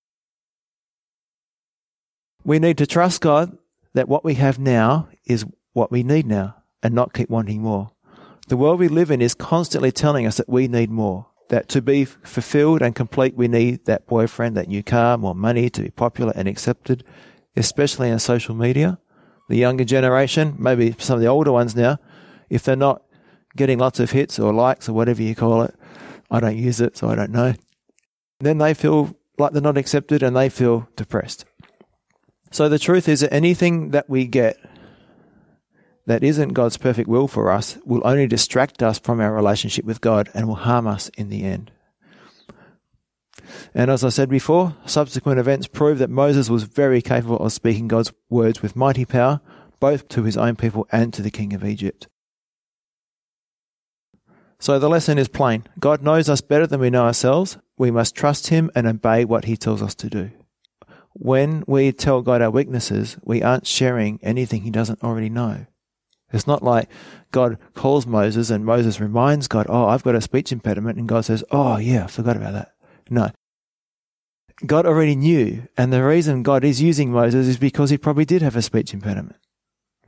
We 2.45 2.59
need 2.59 2.79
to 2.79 2.87
trust 2.87 3.21
God 3.21 3.59
that 3.95 4.09
what 4.09 4.25
we 4.25 4.35
have 4.35 4.59
now 4.59 5.09
is 5.25 5.45
what 5.73 5.91
we 5.91 6.03
need 6.03 6.27
now 6.27 6.57
and 6.83 6.95
not 6.95 7.13
keep 7.13 7.31
wanting 7.31 7.63
more. 7.63 7.91
The 8.49 8.57
world 8.57 8.81
we 8.81 8.89
live 8.89 9.11
in 9.11 9.23
is 9.23 9.35
constantly 9.35 9.93
telling 9.93 10.27
us 10.27 10.37
that 10.37 10.49
we 10.49 10.69
need 10.69 10.91
more. 10.91 11.27
That 11.49 11.69
to 11.71 11.83
be 11.83 12.05
fulfilled 12.05 12.83
and 12.83 12.95
complete, 12.95 13.35
we 13.37 13.47
need 13.47 13.85
that 13.85 14.07
boyfriend, 14.07 14.57
that 14.57 14.69
new 14.69 14.83
car, 14.83 15.19
more 15.19 15.35
money 15.35 15.69
to 15.71 15.83
be 15.83 15.91
popular 15.91 16.33
and 16.35 16.49
accepted, 16.49 17.05
especially 17.57 18.09
in 18.09 18.19
social 18.19 18.55
media. 18.55 18.99
The 19.49 19.57
younger 19.57 19.85
generation, 19.85 20.57
maybe 20.59 20.95
some 20.99 21.17
of 21.17 21.21
the 21.21 21.27
older 21.29 21.53
ones 21.53 21.77
now, 21.77 21.99
if 22.49 22.63
they're 22.63 22.77
not 22.77 23.03
getting 23.55 23.79
lots 23.79 24.01
of 24.01 24.13
hits 24.13 24.39
or 24.39 24.53
likes 24.53 24.89
or 24.89 24.95
whatever 24.95 25.23
you 25.23 25.35
call 25.35 25.63
it, 25.63 25.75
I 26.31 26.41
don't 26.41 26.57
use 26.57 26.81
it, 26.81 26.97
so 26.97 27.09
I 27.09 27.15
don't 27.15 27.33
know. 27.33 27.55
Then 28.41 28.59
they 28.59 28.73
feel 28.73 29.15
like 29.39 29.53
they're 29.53 29.61
not 29.61 29.77
accepted 29.77 30.23
and 30.23 30.35
they 30.35 30.49
feel 30.49 30.89
depressed. 30.97 31.45
So 32.53 32.69
the 32.69 32.79
truth 32.79 33.09
is 33.09 33.21
that 33.21 33.33
anything 33.33 33.91
that 33.91 34.11
we 34.11 34.27
get 34.27 34.59
that 36.07 36.23
isn't 36.23 36.51
God's 36.51 36.77
perfect 36.77 37.09
will 37.09 37.27
for 37.27 37.51
us 37.51 37.79
will 37.87 38.07
only 38.07 38.27
distract 38.27 38.83
us 38.83 38.99
from 38.99 39.21
our 39.21 39.33
relationship 39.33 39.87
with 39.87 40.03
God 40.03 40.29
and 40.35 40.47
will 40.47 40.57
harm 40.57 40.87
us 40.87 41.09
in 41.17 41.31
the 41.31 41.45
end. 41.45 41.71
And 43.75 43.91
as 43.91 44.05
I 44.05 44.11
said 44.11 44.29
before, 44.29 44.77
subsequent 44.85 45.39
events 45.39 45.67
prove 45.67 45.99
that 45.99 46.11
Moses 46.11 46.51
was 46.51 46.65
very 46.65 47.01
capable 47.01 47.39
of 47.39 47.53
speaking 47.53 47.89
God's 47.89 48.13
words 48.29 48.61
with 48.61 48.77
mighty 48.77 49.07
power, 49.07 49.41
both 49.81 50.09
to 50.09 50.25
his 50.25 50.37
own 50.37 50.57
people 50.57 50.87
and 50.93 51.13
to 51.15 51.23
the 51.23 51.31
king 51.31 51.55
of 51.55 51.65
Egypt. 51.65 52.07
So 54.61 54.79
the 54.79 54.91
lesson 54.91 55.17
is 55.17 55.29
plain 55.29 55.65
God 55.81 56.03
knows 56.03 56.29
us 56.29 56.43
better 56.43 56.67
than 56.67 56.81
we 56.81 56.91
know 56.91 57.05
ourselves. 57.05 57.57
We 57.79 57.91
must 57.91 58.15
trust 58.15 58.49
him 58.49 58.71
and 58.75 58.87
obey 58.87 59.25
what 59.25 59.47
he 59.47 59.57
tells 59.57 59.81
us 59.81 59.95
to 59.97 60.11
do. 60.11 60.31
When 61.15 61.65
we 61.67 61.93
tell 61.93 62.23
God 62.23 62.43
our 62.43 62.51
weaknesses, 62.51 63.17
we 63.23 63.43
aren't 63.43 63.67
sharing 63.67 64.19
anything 64.23 64.63
he 64.63 64.71
doesn't 64.71 65.03
already 65.03 65.29
know. 65.29 65.67
It's 66.33 66.47
not 66.47 66.63
like 66.63 66.89
God 67.31 67.59
calls 67.75 68.07
Moses 68.07 68.51
and 68.51 68.65
Moses 68.65 69.01
reminds 69.01 69.49
God, 69.49 69.67
Oh, 69.69 69.87
I've 69.87 70.03
got 70.03 70.15
a 70.15 70.21
speech 70.21 70.51
impediment. 70.51 70.99
And 70.99 71.09
God 71.09 71.25
says, 71.25 71.45
Oh, 71.51 71.77
yeah, 71.77 72.05
I 72.05 72.07
forgot 72.07 72.37
about 72.37 72.55
that. 72.55 72.75
No. 73.11 73.31
God 74.65 74.87
already 74.87 75.17
knew. 75.17 75.69
And 75.77 75.93
the 75.93 76.05
reason 76.05 76.43
God 76.43 76.65
is 76.65 76.81
using 76.81 77.13
Moses 77.13 77.49
is 77.49 77.59
because 77.59 77.91
he 77.91 77.99
probably 77.99 78.25
did 78.25 78.43
have 78.43 78.57
a 78.57 78.63
speech 78.63 78.95
impediment. 78.95 79.37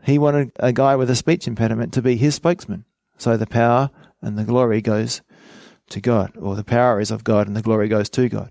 He 0.04 0.18
wanted 0.18 0.52
a 0.56 0.72
guy 0.72 0.96
with 0.96 1.10
a 1.10 1.16
speech 1.16 1.46
impediment 1.46 1.92
to 1.94 2.02
be 2.02 2.16
his 2.16 2.34
spokesman. 2.34 2.84
So 3.18 3.36
the 3.36 3.46
power 3.46 3.90
and 4.22 4.38
the 4.38 4.44
glory 4.44 4.80
goes 4.80 5.22
to 5.90 6.00
God, 6.00 6.36
or 6.38 6.56
the 6.56 6.64
power 6.64 7.00
is 7.00 7.10
of 7.10 7.24
God 7.24 7.46
and 7.46 7.56
the 7.56 7.62
glory 7.62 7.88
goes 7.88 8.08
to 8.10 8.28
God. 8.28 8.50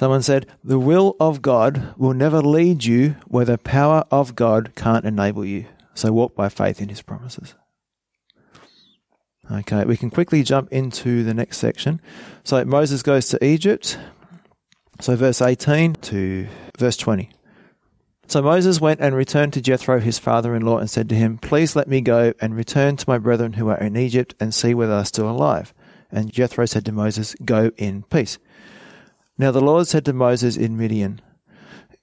Someone 0.00 0.22
said, 0.22 0.46
The 0.64 0.78
will 0.78 1.14
of 1.20 1.42
God 1.42 1.94
will 1.98 2.14
never 2.14 2.40
lead 2.40 2.86
you 2.86 3.16
where 3.28 3.44
the 3.44 3.58
power 3.58 4.06
of 4.10 4.34
God 4.34 4.72
can't 4.74 5.04
enable 5.04 5.44
you. 5.44 5.66
So 5.92 6.10
walk 6.10 6.34
by 6.34 6.48
faith 6.48 6.80
in 6.80 6.88
his 6.88 7.02
promises. 7.02 7.54
Okay, 9.52 9.84
we 9.84 9.98
can 9.98 10.08
quickly 10.08 10.42
jump 10.42 10.72
into 10.72 11.22
the 11.22 11.34
next 11.34 11.58
section. 11.58 12.00
So 12.44 12.64
Moses 12.64 13.02
goes 13.02 13.28
to 13.28 13.44
Egypt. 13.44 13.98
So 15.02 15.16
verse 15.16 15.42
18 15.42 15.96
to 15.96 16.48
verse 16.78 16.96
20. 16.96 17.28
So 18.26 18.40
Moses 18.40 18.80
went 18.80 19.00
and 19.00 19.14
returned 19.14 19.52
to 19.52 19.60
Jethro 19.60 20.00
his 20.00 20.18
father 20.18 20.54
in 20.54 20.64
law 20.64 20.78
and 20.78 20.88
said 20.88 21.10
to 21.10 21.14
him, 21.14 21.36
Please 21.36 21.76
let 21.76 21.88
me 21.88 22.00
go 22.00 22.32
and 22.40 22.56
return 22.56 22.96
to 22.96 23.04
my 23.06 23.18
brethren 23.18 23.52
who 23.52 23.68
are 23.68 23.76
in 23.76 23.98
Egypt 23.98 24.34
and 24.40 24.54
see 24.54 24.72
whether 24.72 24.92
they 24.92 25.02
are 25.02 25.04
still 25.04 25.28
alive. 25.28 25.74
And 26.10 26.32
Jethro 26.32 26.64
said 26.64 26.86
to 26.86 26.92
Moses, 26.92 27.36
Go 27.44 27.70
in 27.76 28.04
peace. 28.04 28.38
Now 29.40 29.52
the 29.52 29.62
Lord 29.62 29.86
said 29.86 30.04
to 30.04 30.12
Moses 30.12 30.58
in 30.58 30.76
Midian, 30.76 31.22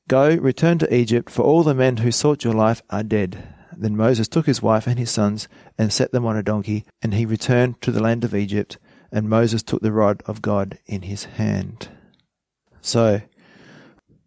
Go, 0.07 0.33
return 0.37 0.79
to 0.79 0.91
Egypt, 0.91 1.29
for 1.29 1.43
all 1.43 1.61
the 1.61 1.75
men 1.75 1.97
who 1.97 2.11
sought 2.11 2.43
your 2.43 2.55
life 2.55 2.81
are 2.89 3.03
dead. 3.03 3.53
Then 3.71 3.95
Moses 3.95 4.27
took 4.27 4.47
his 4.47 4.63
wife 4.63 4.87
and 4.87 4.97
his 4.97 5.11
sons 5.11 5.47
and 5.77 5.93
set 5.93 6.11
them 6.11 6.25
on 6.25 6.35
a 6.35 6.41
donkey, 6.41 6.83
and 6.99 7.13
he 7.13 7.27
returned 7.27 7.79
to 7.83 7.91
the 7.91 8.01
land 8.01 8.23
of 8.23 8.33
Egypt, 8.33 8.79
and 9.11 9.29
Moses 9.29 9.61
took 9.61 9.83
the 9.83 9.91
rod 9.91 10.23
of 10.25 10.41
God 10.41 10.79
in 10.87 11.03
his 11.03 11.25
hand. 11.25 11.89
So, 12.81 13.21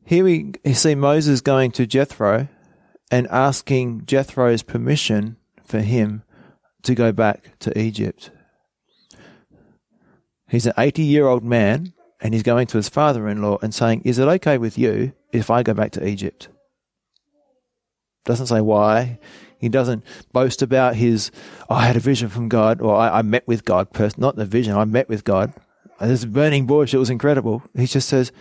here 0.04 0.22
we 0.22 0.54
see 0.72 0.94
Moses 0.94 1.40
going 1.40 1.72
to 1.72 1.88
Jethro 1.88 2.46
and 3.10 3.26
asking 3.26 4.06
Jethro's 4.06 4.62
permission 4.62 5.36
for 5.64 5.80
him 5.80 6.22
to 6.84 6.94
go 6.94 7.10
back 7.10 7.58
to 7.58 7.76
Egypt. 7.76 8.30
He's 10.48 10.66
an 10.66 10.74
80 10.78 11.02
year 11.02 11.26
old 11.26 11.42
man 11.42 11.92
and 12.20 12.34
he's 12.34 12.42
going 12.42 12.66
to 12.68 12.76
his 12.76 12.88
father 12.88 13.28
in 13.28 13.42
law 13.42 13.58
and 13.62 13.74
saying, 13.74 14.02
Is 14.04 14.18
it 14.18 14.28
okay 14.28 14.58
with 14.58 14.78
you 14.78 15.12
if 15.32 15.50
I 15.50 15.62
go 15.62 15.74
back 15.74 15.92
to 15.92 16.06
Egypt? 16.06 16.48
Doesn't 18.24 18.46
say 18.46 18.60
why. 18.60 19.18
He 19.58 19.68
doesn't 19.68 20.04
boast 20.32 20.62
about 20.62 20.96
his, 20.96 21.30
oh, 21.68 21.74
I 21.74 21.86
had 21.86 21.96
a 21.96 22.00
vision 22.00 22.28
from 22.28 22.48
God, 22.48 22.80
or 22.80 22.96
I, 22.96 23.18
I 23.18 23.22
met 23.22 23.46
with 23.46 23.64
God. 23.64 23.88
First, 23.92 24.18
not 24.18 24.36
the 24.36 24.46
vision, 24.46 24.74
I 24.74 24.84
met 24.84 25.08
with 25.08 25.24
God. 25.24 25.52
This 26.00 26.24
burning 26.24 26.66
bush, 26.66 26.94
it 26.94 26.98
was 26.98 27.10
incredible. 27.10 27.62
He 27.76 27.86
just 27.86 28.08
says, 28.08 28.32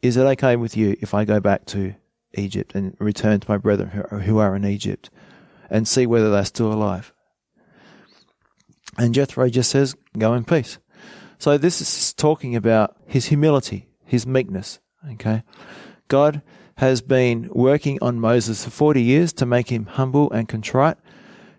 Is 0.00 0.16
it 0.16 0.22
okay 0.22 0.56
with 0.56 0.76
you 0.76 0.96
if 1.00 1.12
I 1.12 1.24
go 1.24 1.40
back 1.40 1.66
to 1.66 1.94
Egypt 2.34 2.74
and 2.74 2.96
return 2.98 3.40
to 3.40 3.50
my 3.50 3.58
brethren 3.58 3.90
who 4.22 4.38
are 4.38 4.56
in 4.56 4.64
Egypt 4.64 5.10
and 5.68 5.86
see 5.86 6.06
whether 6.06 6.30
they're 6.30 6.44
still 6.46 6.72
alive? 6.72 7.12
And 8.96 9.14
Jethro 9.14 9.48
just 9.50 9.70
says, 9.70 9.94
Go 10.16 10.32
in 10.34 10.44
peace. 10.44 10.78
So 11.42 11.58
this 11.58 11.80
is 11.80 12.14
talking 12.14 12.54
about 12.54 12.96
his 13.04 13.26
humility, 13.26 13.88
his 14.04 14.24
meekness. 14.24 14.78
Okay. 15.14 15.42
God 16.06 16.40
has 16.76 17.02
been 17.02 17.48
working 17.50 17.98
on 18.00 18.20
Moses 18.20 18.62
for 18.62 18.70
40 18.70 19.02
years 19.02 19.32
to 19.32 19.44
make 19.44 19.68
him 19.68 19.86
humble 19.86 20.30
and 20.30 20.48
contrite. 20.48 20.98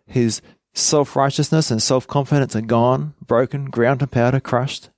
His 0.06 0.41
self 0.74 1.17
righteousness 1.17 1.69
and 1.69 1.84
self 1.84 2.08
confidence 2.08 2.56
are 2.56 2.62
gone, 2.62 3.13
broken, 3.28 3.65
ground 3.65 4.00
to 4.00 4.08
powder, 4.08 4.39
crushed. 4.39 4.89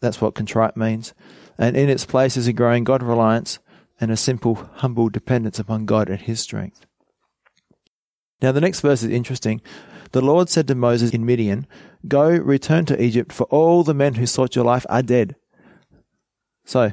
That's 0.00 0.20
what 0.20 0.36
contrite 0.36 0.76
means. 0.76 1.12
And 1.58 1.76
in 1.76 1.88
its 1.88 2.06
place 2.06 2.36
is 2.36 2.46
a 2.46 2.52
growing 2.52 2.84
God 2.84 3.02
reliance 3.02 3.58
and 4.00 4.12
a 4.12 4.16
simple, 4.16 4.70
humble 4.74 5.08
dependence 5.08 5.58
upon 5.58 5.86
God 5.86 6.08
and 6.08 6.20
his 6.20 6.38
strength. 6.38 6.86
Now, 8.40 8.52
the 8.52 8.60
next 8.60 8.80
verse 8.80 9.02
is 9.02 9.10
interesting. 9.10 9.60
The 10.12 10.20
Lord 10.20 10.48
said 10.48 10.66
to 10.68 10.74
Moses 10.74 11.10
in 11.10 11.26
Midian, 11.26 11.66
Go, 12.06 12.30
return 12.30 12.86
to 12.86 13.02
Egypt, 13.02 13.32
for 13.32 13.44
all 13.44 13.82
the 13.82 13.94
men 13.94 14.14
who 14.14 14.26
sought 14.26 14.56
your 14.56 14.64
life 14.64 14.86
are 14.88 15.02
dead. 15.02 15.36
So, 16.64 16.92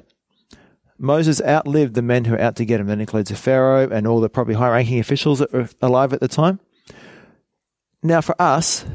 Moses 0.98 1.42
outlived 1.42 1.94
the 1.94 2.02
men 2.02 2.26
who 2.26 2.34
were 2.34 2.42
out 2.42 2.56
to 2.58 2.66
get 2.66 2.80
him. 2.80 2.88
That 2.88 3.00
includes 3.00 3.30
the 3.30 3.36
Pharaoh 3.36 3.90
and 3.90 4.08
all 4.08 4.22
the 4.22 4.30
probably 4.30 4.56
high 4.56 4.70
ranking 4.70 5.00
officials 5.00 5.40
that 5.40 5.52
were 5.52 5.70
alive 5.82 6.14
at 6.14 6.20
the 6.20 6.28
time. 6.28 6.60
Now, 8.02 8.22
for 8.22 8.40
us, 8.42 8.86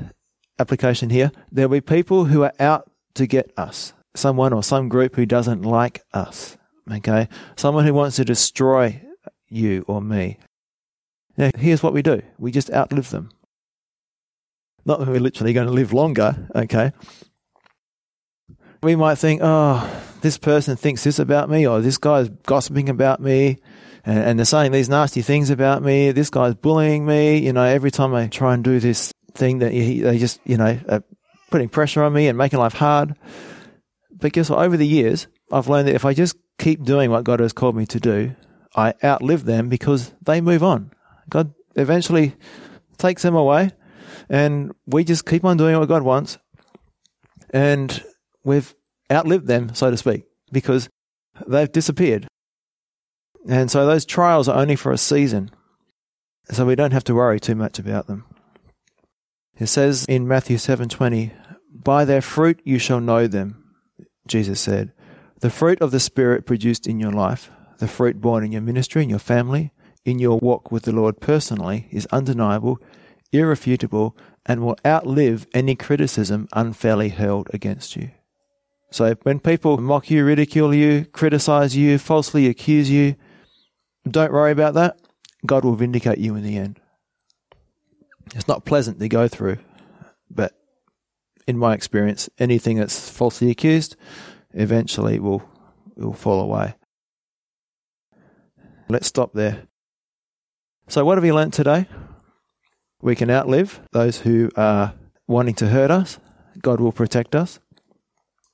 application 0.59 1.11
here, 1.11 1.33
there'll 1.51 1.71
be 1.71 1.81
people 1.81 2.27
who 2.27 2.43
are 2.43 2.53
out 2.59 2.91
to 3.15 3.27
get 3.27 3.53
us. 3.57 3.93
Someone 4.15 4.53
or 4.53 4.63
some 4.63 4.89
group 4.89 5.17
who 5.17 5.27
doesn't 5.27 5.63
like 5.63 6.03
us. 6.13 6.57
Okay? 6.91 7.29
Someone 7.57 7.87
who 7.87 7.95
wants 7.95 8.17
to 8.17 8.25
destroy 8.25 9.03
you 9.49 9.85
or 9.87 10.01
me. 10.01 10.39
Now, 11.37 11.51
here's 11.57 11.83
what 11.83 11.93
we 11.93 12.03
do 12.03 12.23
we 12.39 12.51
just 12.51 12.73
outlive 12.73 13.11
them. 13.11 13.31
Not 14.91 14.99
that 14.99 15.09
we're 15.09 15.21
literally 15.21 15.53
going 15.53 15.69
to 15.69 15.73
live 15.73 15.93
longer, 15.93 16.49
okay? 16.53 16.91
We 18.83 18.97
might 18.97 19.19
think, 19.19 19.41
oh, 19.41 19.89
this 20.21 20.37
person 20.37 20.75
thinks 20.75 21.05
this 21.05 21.21
about 21.21 21.49
me, 21.49 21.65
or 21.65 21.81
this 21.81 21.97
guy's 21.97 22.29
gossiping 22.29 22.89
about 22.89 23.21
me, 23.21 23.59
and, 24.05 24.19
and 24.19 24.37
they're 24.37 24.45
saying 24.45 24.73
these 24.73 24.89
nasty 24.89 25.23
things 25.23 25.49
about 25.49 25.85
me. 25.85 26.11
This 26.11 26.29
guy's 26.29 26.57
bullying 26.57 27.07
me. 27.07 27.39
You 27.39 27.53
know, 27.53 27.63
every 27.63 27.93
time 27.93 28.13
I 28.15 28.27
try 28.27 28.53
and 28.53 28.65
do 28.65 28.81
this 28.81 29.13
thing, 29.33 29.61
that 29.61 29.71
he, 29.71 30.01
they 30.01 30.19
just, 30.19 30.41
you 30.45 30.57
know, 30.57 30.77
are 30.89 31.05
putting 31.53 31.69
pressure 31.69 32.03
on 32.03 32.13
me 32.13 32.27
and 32.27 32.37
making 32.37 32.59
life 32.59 32.75
hard. 32.75 33.15
But 34.11 34.33
guess 34.33 34.51
what? 34.51 34.59
Over 34.59 34.77
the 34.77 34.89
years, 34.89 35.29
I've 35.53 35.69
learned 35.69 35.87
that 35.87 35.95
if 35.95 36.05
I 36.05 36.15
just 36.15 36.35
keep 36.59 36.83
doing 36.83 37.13
what 37.13 37.23
God 37.23 37.39
has 37.39 37.53
called 37.53 37.77
me 37.77 37.87
to 37.87 38.01
do, 38.01 38.35
I 38.75 38.95
outlive 39.05 39.45
them 39.45 39.69
because 39.69 40.13
they 40.21 40.41
move 40.41 40.65
on. 40.65 40.91
God 41.29 41.55
eventually 41.77 42.35
takes 42.99 43.23
them 43.23 43.37
away 43.37 43.71
and 44.31 44.73
we 44.87 45.03
just 45.03 45.27
keep 45.27 45.45
on 45.45 45.57
doing 45.57 45.77
what 45.79 45.89
God 45.89 46.03
wants. 46.03 46.39
And 47.53 48.03
we've 48.45 48.75
outlived 49.13 49.49
them, 49.49 49.75
so 49.75 49.91
to 49.91 49.97
speak, 49.97 50.23
because 50.53 50.89
they've 51.47 51.71
disappeared. 51.71 52.29
And 53.49 53.71
so 53.71 53.85
those 53.85 54.07
trials 54.07 54.49
are 54.49 54.59
only 54.59 54.77
for 54.77 54.93
a 54.93 54.99
season. 54.99 55.51
So 56.51 56.65
we 56.65 56.77
don't 56.77 56.93
have 56.93 57.05
to 57.05 57.15
worry 57.15 57.41
too 57.41 57.57
much 57.57 57.79
about 57.79 58.07
them. 58.07 58.25
It 59.59 59.67
says 59.67 60.05
in 60.09 60.29
Matthew 60.29 60.59
7:20, 60.59 61.33
"By 61.73 62.05
their 62.05 62.23
fruit 62.23 62.61
you 62.65 62.79
shall 62.79 63.01
know 63.01 63.27
them," 63.27 63.65
Jesus 64.27 64.61
said. 64.61 64.93
The 65.41 65.51
fruit 65.51 65.81
of 65.81 65.91
the 65.91 66.01
spirit 66.01 66.47
produced 66.47 66.87
in 66.87 67.01
your 67.01 67.13
life, 67.13 67.51
the 67.79 67.89
fruit 67.89 68.21
born 68.21 68.45
in 68.45 68.53
your 68.53 68.63
ministry, 68.63 69.03
in 69.03 69.11
your 69.11 69.19
family, 69.19 69.73
in 70.05 70.19
your 70.19 70.39
walk 70.39 70.71
with 70.71 70.85
the 70.85 70.93
Lord 70.93 71.21
personally 71.21 71.89
is 71.91 72.07
undeniable 72.07 72.79
irrefutable, 73.33 74.17
and 74.47 74.63
will 74.63 74.77
outlive 74.87 75.47
any 75.55 75.75
criticism 75.75 76.49
unfairly 76.53 77.11
hurled 77.11 77.49
against 77.53 77.97
you. 77.97 78.11
So 78.91 79.15
when 79.23 79.39
people 79.39 79.79
mock 79.79 80.11
you, 80.11 80.25
ridicule 80.25 80.75
you, 80.75 81.05
criticize 81.05 81.77
you, 81.77 81.99
falsely 81.99 82.47
accuse 82.47 82.91
you, 82.91 83.15
don't 84.09 84.33
worry 84.33 84.51
about 84.51 84.75
that. 84.75 84.99
God 85.47 85.65
will 85.65 85.75
vindicate 85.77 86.19
you 86.19 86.35
in 86.35 86.43
the 86.43 86.57
end. 86.57 86.81
It's 88.35 88.49
not 88.49 88.65
pleasant 88.65 88.99
to 89.01 89.09
go 89.09 89.29
through, 89.29 89.59
but 90.31 90.53
in 91.47 91.59
my 91.59 91.75
experience, 91.75 92.29
anything 92.39 92.79
that's 92.79 93.11
falsely 93.11 93.51
accused 93.51 93.97
eventually 94.53 95.19
will 95.19 95.43
will 95.97 96.13
fall 96.13 96.41
away. 96.41 96.75
Let's 98.89 99.07
stop 99.07 99.33
there. 99.35 99.65
So, 100.89 101.05
what 101.05 101.17
have 101.17 101.23
we 101.23 101.33
learnt 101.33 101.55
today? 101.55 101.87
We 103.03 103.15
can 103.15 103.31
outlive 103.31 103.81
those 103.93 104.19
who 104.19 104.51
are 104.57 104.95
wanting 105.27 105.55
to 105.57 105.69
hurt 105.69 105.91
us. 105.91 106.19
God 106.61 106.81
will 106.81 106.93
protect 106.93 107.35
us. 107.35 107.59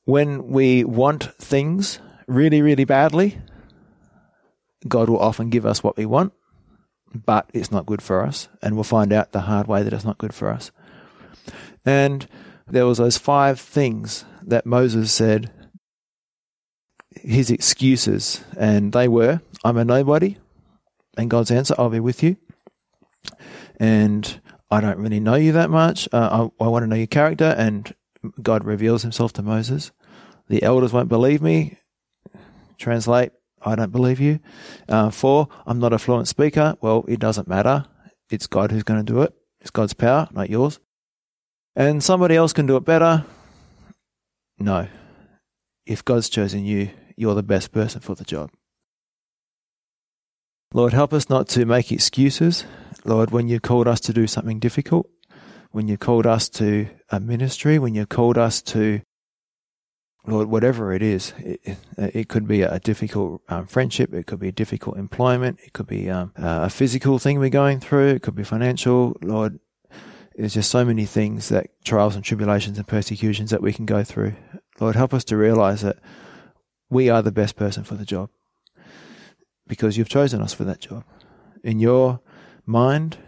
When 0.05 0.49
we 0.49 0.85
want 0.85 1.25
things 1.39 1.99
really, 2.29 2.63
really 2.63 2.85
badly, 2.85 3.39
God 4.87 5.09
will 5.09 5.19
often 5.19 5.51
give 5.51 5.67
us 5.67 5.83
what 5.83 5.97
we 5.97 6.07
want, 6.07 6.33
but 7.13 7.51
it's 7.53 7.73
not 7.73 7.87
good 7.87 8.03
for 8.03 8.25
us, 8.25 8.49
and 8.63 8.75
we'll 8.75 8.85
find 8.85 9.13
out 9.13 9.33
the 9.33 9.43
hard 9.43 9.67
way 9.67 9.83
that 9.83 9.93
it's 9.93 10.05
not 10.05 10.19
good 10.19 10.35
for 10.35 10.49
us. 10.51 10.71
And 11.85 12.29
there 12.69 12.87
was 12.87 12.99
those 12.99 13.19
five 13.19 13.59
things 13.59 14.25
that 14.43 14.67
Moses 14.67 15.13
said 15.13 15.51
his 17.11 17.51
excuses, 17.51 18.45
and 18.57 18.93
they 18.93 19.09
were, 19.09 19.41
I'm 19.65 19.77
a 19.77 19.85
nobody, 19.85 20.37
and 21.17 21.31
God's 21.31 21.51
answer, 21.51 21.75
I'll 21.79 21.91
be 21.91 21.99
with 21.99 22.23
you. 22.23 22.37
And 23.79 24.41
I 24.71 24.81
don't 24.81 24.99
really 24.99 25.21
know 25.21 25.35
you 25.35 25.53
that 25.53 25.71
much. 25.71 26.09
Uh, 26.13 26.49
I, 26.61 26.65
I 26.65 26.69
want 26.69 26.83
to 26.83 26.87
know 26.87 26.97
your 26.97 27.07
character, 27.07 27.55
and 27.57 27.95
God 28.43 28.65
reveals 28.65 29.03
himself 29.03 29.33
to 29.35 29.43
Moses. 29.43 29.93
The 30.49 30.63
elders 30.63 30.93
won't 30.93 31.09
believe 31.09 31.43
me. 31.43 31.79
Translate, 32.79 33.33
I 33.63 33.75
don't 33.75 33.93
believe 33.93 34.21
you. 34.21 34.41
Uh, 34.89 35.11
four, 35.11 35.49
I'm 35.67 35.79
not 35.79 35.93
a 35.93 35.99
fluent 35.99 36.29
speaker. 36.29 36.77
Well, 36.81 37.05
it 37.09 37.19
doesn't 37.19 37.49
matter. 37.49 37.87
It's 38.31 38.47
God 38.47 38.71
who's 38.71 38.83
going 38.83 39.05
to 39.05 39.13
do 39.13 39.23
it. 39.23 39.35
It's 39.61 39.71
God's 39.71 39.95
power, 39.95 40.29
not 40.33 40.51
yours. 40.51 40.79
And 41.75 42.03
somebody 42.03 42.37
else 42.37 42.53
can 42.53 42.67
do 42.67 42.77
it 42.77 42.85
better. 42.85 43.25
No. 44.59 44.89
If 45.85 46.05
God's 46.05 46.29
chosen 46.29 46.65
you, 46.65 46.91
you're 47.17 47.35
the 47.35 47.43
best 47.43 47.73
person 47.73 48.01
for 48.01 48.15
the 48.15 48.25
job. 48.25 48.51
Lord, 50.73 50.93
help 50.93 51.13
us 51.13 51.29
not 51.31 51.49
to 51.51 51.65
make 51.65 51.93
excuses. 51.93 52.65
Lord, 53.07 53.31
when 53.31 53.47
you 53.47 53.61
called 53.61 53.87
us 53.87 54.01
to 54.01 54.13
do 54.13 54.27
something 54.27 54.59
difficult, 54.59 55.09
when 55.71 55.87
you 55.87 55.97
called 55.97 56.27
us 56.27 56.49
to 56.51 56.89
a 57.11 57.21
ministry, 57.21 57.79
when 57.79 57.95
you 57.95 58.05
called 58.05 58.37
us 58.37 58.61
to 58.63 59.01
Lord, 60.27 60.49
whatever 60.49 60.93
it 60.93 61.03
is, 61.03 61.33
it, 61.39 61.79
it 61.97 62.29
could 62.29 62.49
be 62.49 62.63
a 62.63 62.81
difficult 62.81 63.43
um, 63.49 63.67
friendship, 63.67 64.13
it 64.13 64.27
could 64.27 64.41
be 64.41 64.49
a 64.49 64.53
difficult 64.53 64.97
employment, 64.97 65.61
it 65.65 65.73
could 65.73 65.87
be 65.87 66.11
um, 66.11 66.33
a 66.35 66.69
physical 66.69 67.21
thing 67.21 67.39
we're 67.39 67.49
going 67.49 67.79
through, 67.79 68.09
it 68.09 68.23
could 68.23 68.35
be 68.35 68.43
financial. 68.43 69.17
Lord, 69.23 69.61
there's 70.35 70.55
just 70.55 70.71
so 70.71 70.85
many 70.85 71.07
things 71.07 71.49
that 71.51 71.69
trials 71.85 72.17
and 72.17 72.25
tribulations 72.25 72.77
and 72.77 72.89
persecutions 72.89 73.51
that 73.51 73.63
we 73.63 73.73
can 73.73 73.87
go 73.87 74.03
through. 74.03 74.35
Lord, 74.81 74.97
help 74.97 75.15
us 75.15 75.23
to 75.27 75.37
realize 75.37 75.83
that 75.83 75.99
we 76.91 77.09
are 77.09 77.23
the 77.23 77.31
best 77.31 77.55
person 77.55 77.85
for 77.85 77.95
the 77.95 78.05
job 78.05 78.31
because 79.69 79.97
you've 79.97 80.09
chosen 80.09 80.43
us 80.43 80.53
for 80.53 80.65
that 80.65 80.81
job. 80.81 81.05
In 81.63 81.79
your 81.79 82.21
mind, 82.67 83.19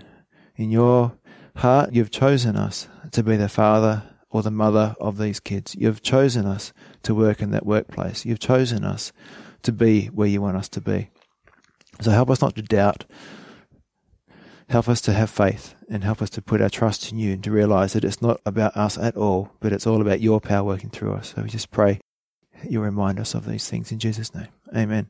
in 0.57 0.71
your 0.71 1.17
heart, 1.57 1.93
you've 1.93 2.11
chosen 2.11 2.57
us 2.57 2.89
to 3.13 3.23
be 3.23 3.37
the 3.37 3.49
father 3.49 4.03
or 4.31 4.43
the 4.43 4.51
mother 4.51 4.95
of 5.01 5.19
these 5.19 5.41
kids. 5.41 5.75
You've 5.75 6.03
chosen 6.03 6.47
us 6.47 6.73
to 7.05 7.15
work 7.15 7.41
in 7.41 7.51
that 7.53 7.65
workplace. 7.65 8.25
You've 8.25 8.41
chosen 8.41 8.85
us 8.85 9.13
to 9.63 9.73
be 9.73 10.07
where 10.07 10.29
you 10.29 10.43
want 10.43 10.57
us 10.57 10.69
to 10.71 10.81
be. 10.81 11.11
So 12.01 12.11
help 12.11 12.31
us 12.31 12.41
not 12.41 12.55
to 12.57 12.63
doubt. 12.63 13.05
Help 14.69 14.89
us 14.89 15.01
to 15.03 15.13
have 15.15 15.31
faith 15.31 15.75
and 15.89 16.05
help 16.05 16.21
us 16.21 16.29
to 16.31 16.43
put 16.43 16.61
our 16.61 16.69
trust 16.69 17.11
in 17.11 17.19
you 17.19 17.33
and 17.33 17.43
to 17.43 17.51
realize 17.51 17.95
that 17.95 18.05
it's 18.05 18.21
not 18.21 18.41
about 18.45 18.77
us 18.77 18.99
at 18.99 19.17
all, 19.17 19.51
but 19.61 19.73
it's 19.73 19.87
all 19.87 20.03
about 20.03 20.21
your 20.21 20.41
power 20.41 20.65
working 20.65 20.91
through 20.91 21.15
us. 21.15 21.33
So 21.35 21.43
we 21.43 21.49
just 21.49 21.71
pray 21.71 22.01
you 22.69 22.81
remind 22.81 23.21
us 23.21 23.35
of 23.35 23.47
these 23.47 23.69
things 23.69 23.93
in 23.93 23.99
Jesus' 23.99 24.35
name. 24.35 24.49
Amen. 24.75 25.09